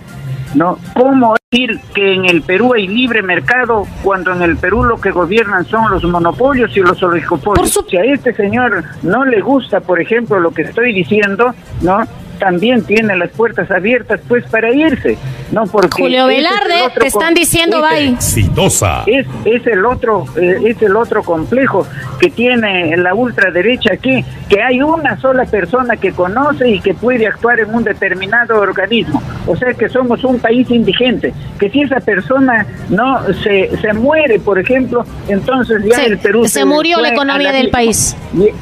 ¿no? 0.57 0.79
¿Cómo 0.95 1.37
decir 1.51 1.79
que 1.95 2.15
en 2.15 2.25
el 2.25 2.43
Perú 2.43 2.75
hay 2.75 2.89
libre 2.89 3.23
mercado 3.23 3.87
cuando 4.03 4.33
en 4.33 4.43
el 4.43 4.57
Perú 4.57 4.85
lo 4.85 5.01
que 5.01 5.11
gobiernan 5.11 5.65
son 5.67 5.91
los 5.91 6.03
monopolios 6.05 6.77
y 6.77 6.81
los 6.81 7.01
oligopolios? 7.03 7.79
Si 7.89 7.97
a 7.97 8.05
este 8.05 8.35
señor 8.35 8.83
no 9.03 9.25
le 9.25 9.41
gusta, 9.41 9.81
por 9.81 10.01
ejemplo, 10.01 10.41
lo 10.41 10.51
que 10.51 10.63
estoy 10.63 10.93
diciendo, 10.93 11.55
¿no? 11.83 12.03
También 12.39 12.85
tiene 12.85 13.17
las 13.17 13.31
puertas 13.31 13.71
abiertas 13.71 14.21
pues 14.29 14.45
para 14.45 14.73
irse, 14.73 15.19
¿no? 15.53 15.65
Porque 15.65 16.03
Julio 16.03 16.27
Velarde, 16.27 16.91
te 16.99 17.07
están 17.07 17.35
diciendo 17.35 17.83
bye. 17.83 18.11
Exitosa. 18.11 19.05
Es, 19.07 19.27
es 19.45 19.67
el 19.67 19.85
otro 19.85 20.25
eh, 20.37 20.61
es 20.65 20.81
el 20.83 20.97
otro 20.97 21.23
complejo 21.23 21.87
que 22.21 22.31
tiene 22.31 22.97
la 22.97 23.15
ultraderecha 23.15 23.95
aquí, 23.95 24.25
que 24.49 24.63
hay 24.63 24.83
una 24.83 25.19
sola 25.21 25.45
persona 25.45 25.97
que 25.97 26.13
conoce 26.13 26.69
y 26.69 26.81
que 26.81 26.95
puede 26.95 27.27
actuar 27.27 27.61
en 27.61 27.75
un 27.75 27.85
determinado 27.85 28.61
organismo. 28.61 29.23
O 29.47 29.57
sea 29.57 29.75
que 29.75 29.89
somos 29.89 30.25
un 30.25 30.39
país 30.39 30.71
indigente, 30.71 31.33
que 31.59 31.71
si 31.71 31.83
esa 31.83 32.01
persona 32.01 32.67
no 32.89 33.21
se, 33.43 33.77
se 33.81 33.93
muere, 33.93 34.39
por 34.41 34.59
ejemplo, 34.59 35.05
entonces 35.29 35.83
ya 35.85 36.05
el 36.05 36.19
Perú 36.19 36.47
se, 36.47 36.65
murió 36.65 37.01
la 37.01 37.11
economía 37.11 37.53
del 37.53 37.71
país. 37.71 38.17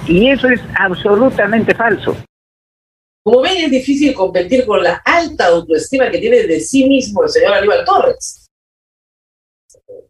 y 0.06 0.28
eso 0.28 0.48
es 0.48 0.60
absolutamente 0.78 1.74
falso. 1.74 2.16
Como 3.24 3.40
ven, 3.40 3.64
es 3.64 3.70
difícil 3.70 4.12
competir 4.12 4.66
con 4.66 4.82
la 4.82 4.96
alta 5.02 5.46
autoestima 5.46 6.10
que 6.10 6.18
tiene 6.18 6.42
de 6.42 6.60
sí 6.60 6.87
mismo 6.87 7.22
el 7.22 7.30
señor 7.30 7.54
Aníbal 7.54 7.82
Torres. 7.82 8.50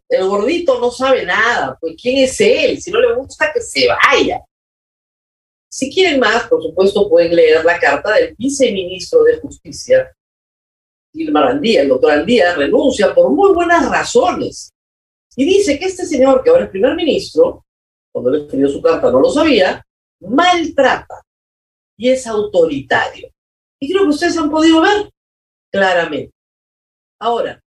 El 0.09 0.27
gordito 0.27 0.77
no 0.81 0.91
sabe 0.91 1.25
nada, 1.25 1.77
pues 1.79 1.95
¿quién 1.99 2.17
es 2.17 2.39
él? 2.41 2.79
Si 2.81 2.91
no 2.91 2.99
le 2.99 3.15
gusta, 3.15 3.53
que 3.53 3.61
se 3.61 3.87
vaya. 3.87 4.41
Si 5.69 5.89
quieren 5.89 6.19
más, 6.19 6.47
por 6.49 6.61
supuesto, 6.61 7.07
pueden 7.07 7.33
leer 7.33 7.63
la 7.63 7.79
carta 7.79 8.15
del 8.15 8.35
viceministro 8.37 9.23
de 9.23 9.39
Justicia, 9.39 10.13
Gilmar 11.13 11.45
Andía. 11.45 11.83
El 11.83 11.89
doctor 11.89 12.11
Andía 12.11 12.53
renuncia 12.53 13.15
por 13.15 13.31
muy 13.31 13.53
buenas 13.53 13.89
razones. 13.89 14.73
Y 15.37 15.45
dice 15.45 15.79
que 15.79 15.85
este 15.85 16.05
señor, 16.05 16.43
que 16.43 16.49
ahora 16.49 16.65
es 16.65 16.69
primer 16.69 16.95
ministro, 16.95 17.65
cuando 18.11 18.31
le 18.31 18.43
escribió 18.43 18.67
su 18.67 18.81
carta 18.81 19.09
no 19.09 19.21
lo 19.21 19.29
sabía, 19.29 19.85
maltrata 20.19 21.25
y 21.97 22.09
es 22.09 22.27
autoritario. 22.27 23.29
Y 23.79 23.91
creo 23.91 24.03
que 24.03 24.09
ustedes 24.09 24.37
han 24.37 24.49
podido 24.49 24.81
ver 24.81 25.09
claramente. 25.71 26.33
Ahora, 27.19 27.61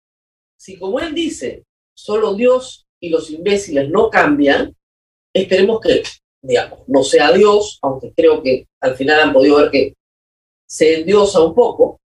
si 0.57 0.77
como 0.77 0.99
él 0.99 1.13
dice, 1.13 1.65
solo 1.95 2.33
Dios 2.33 2.85
y 2.99 3.09
los 3.09 3.29
imbéciles 3.29 3.89
no 3.89 4.09
cambian, 4.09 4.75
esperemos 5.33 5.79
que, 5.81 6.03
digamos, 6.41 6.79
no 6.87 7.03
sea 7.03 7.31
Dios, 7.31 7.79
aunque 7.81 8.13
creo 8.15 8.41
que 8.41 8.67
al 8.81 8.95
final 8.95 9.21
han 9.21 9.33
podido 9.33 9.57
ver 9.57 9.71
que 9.71 9.93
se 10.67 10.99
endiosa 10.99 11.41
un 11.41 11.55
poco, 11.55 11.99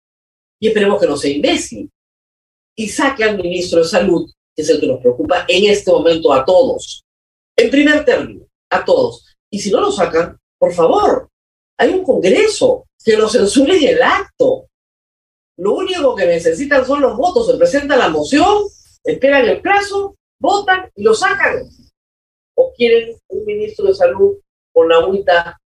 y 0.60 0.68
esperemos 0.68 1.02
que 1.02 1.08
no 1.08 1.18
sea 1.18 1.32
imbécil. 1.32 1.90
Y 2.78 2.88
saque 2.88 3.24
al 3.24 3.38
ministro 3.38 3.80
de 3.80 3.86
Salud, 3.86 4.32
que 4.56 4.62
es 4.62 4.70
el 4.70 4.80
que 4.80 4.88
nos 4.88 5.00
preocupa 5.00 5.46
en 5.48 5.70
este 5.70 5.92
momento 5.92 6.32
a 6.32 6.46
todos. 6.46 7.04
En 7.58 7.70
primer 7.70 8.06
término, 8.06 8.46
a 8.70 8.86
todos. 8.86 9.36
Y 9.50 9.60
si 9.60 9.72
no 9.72 9.82
lo 9.82 9.92
sacan, 9.92 10.38
por 10.60 10.74
favor, 10.74 11.31
hay 11.82 11.90
un 11.90 12.04
Congreso 12.04 12.86
que 13.04 13.18
lo 13.18 13.28
censure 13.28 13.76
en 13.76 13.96
el 13.96 14.04
acto. 14.04 14.68
Lo 15.58 15.74
único 15.74 16.16
que 16.16 16.28
necesitan 16.28 16.86
son 16.86 17.02
los 17.02 17.18
votos. 17.18 17.48
Se 17.48 17.58
presenta 17.58 17.98
la 17.98 18.08
moción, 18.08 18.68
esperan 19.04 19.50
el 19.50 19.62
plazo, 19.62 20.16
votan 20.40 20.92
y 20.96 21.02
lo 21.02 21.16
sacan. 21.16 21.68
O 22.56 22.72
quieren 22.78 23.18
un 23.30 23.46
ministro 23.46 23.88
de 23.88 23.96
salud 23.96 24.38
con 24.72 24.90
la 24.90 24.98
agüita 24.98 25.60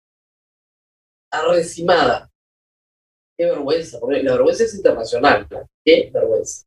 arrecimada. 1.30 2.30
Qué 3.38 3.47
vergüenza, 3.47 3.99
porque 3.99 4.23
la 4.23 4.36
vergüenza 4.36 4.63
es 4.63 4.73
internacional. 4.73 5.45
Qué 5.84 6.10
vergüenza. 6.13 6.63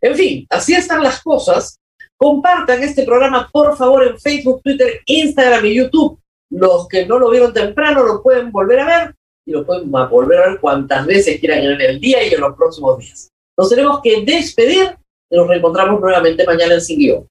En 0.00 0.16
fin, 0.16 0.46
así 0.50 0.74
están 0.74 1.04
las 1.04 1.22
cosas. 1.22 1.78
Compartan 2.16 2.82
este 2.82 3.04
programa, 3.04 3.48
por 3.52 3.76
favor, 3.76 4.04
en 4.04 4.18
Facebook, 4.18 4.62
Twitter, 4.64 5.00
Instagram 5.06 5.64
y 5.66 5.76
YouTube. 5.76 6.20
Los 6.50 6.88
que 6.88 7.06
no 7.06 7.18
lo 7.18 7.30
vieron 7.30 7.52
temprano 7.52 8.02
lo 8.04 8.22
pueden 8.22 8.50
volver 8.50 8.80
a 8.80 8.86
ver 8.86 9.14
y 9.46 9.52
lo 9.52 9.64
pueden 9.64 9.90
volver 9.90 10.38
a 10.38 10.48
ver 10.48 10.60
cuantas 10.60 11.06
veces 11.06 11.38
quieran 11.40 11.58
en 11.60 11.80
el 11.80 12.00
día 12.00 12.26
y 12.26 12.34
en 12.34 12.40
los 12.40 12.56
próximos 12.56 12.98
días. 12.98 13.28
Nos 13.56 13.68
tenemos 13.68 14.00
que 14.02 14.24
despedir 14.24 14.96
y 15.30 15.36
nos 15.36 15.48
reencontramos 15.48 16.00
nuevamente 16.00 16.44
mañana 16.44 16.74
en 16.74 16.80
Sin 16.80 16.98
Guión. 16.98 17.28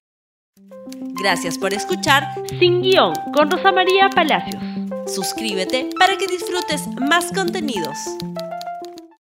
Gracias 1.21 1.57
por 1.57 1.73
escuchar 1.73 2.23
Sin 2.59 2.81
Guión 2.81 3.13
con 3.33 3.51
Rosa 3.51 3.71
María 3.71 4.09
Palacios. 4.09 4.61
Suscríbete 5.05 5.89
para 5.97 6.17
que 6.17 6.27
disfrutes 6.27 6.87
más 6.99 7.31
contenidos. 7.33 7.97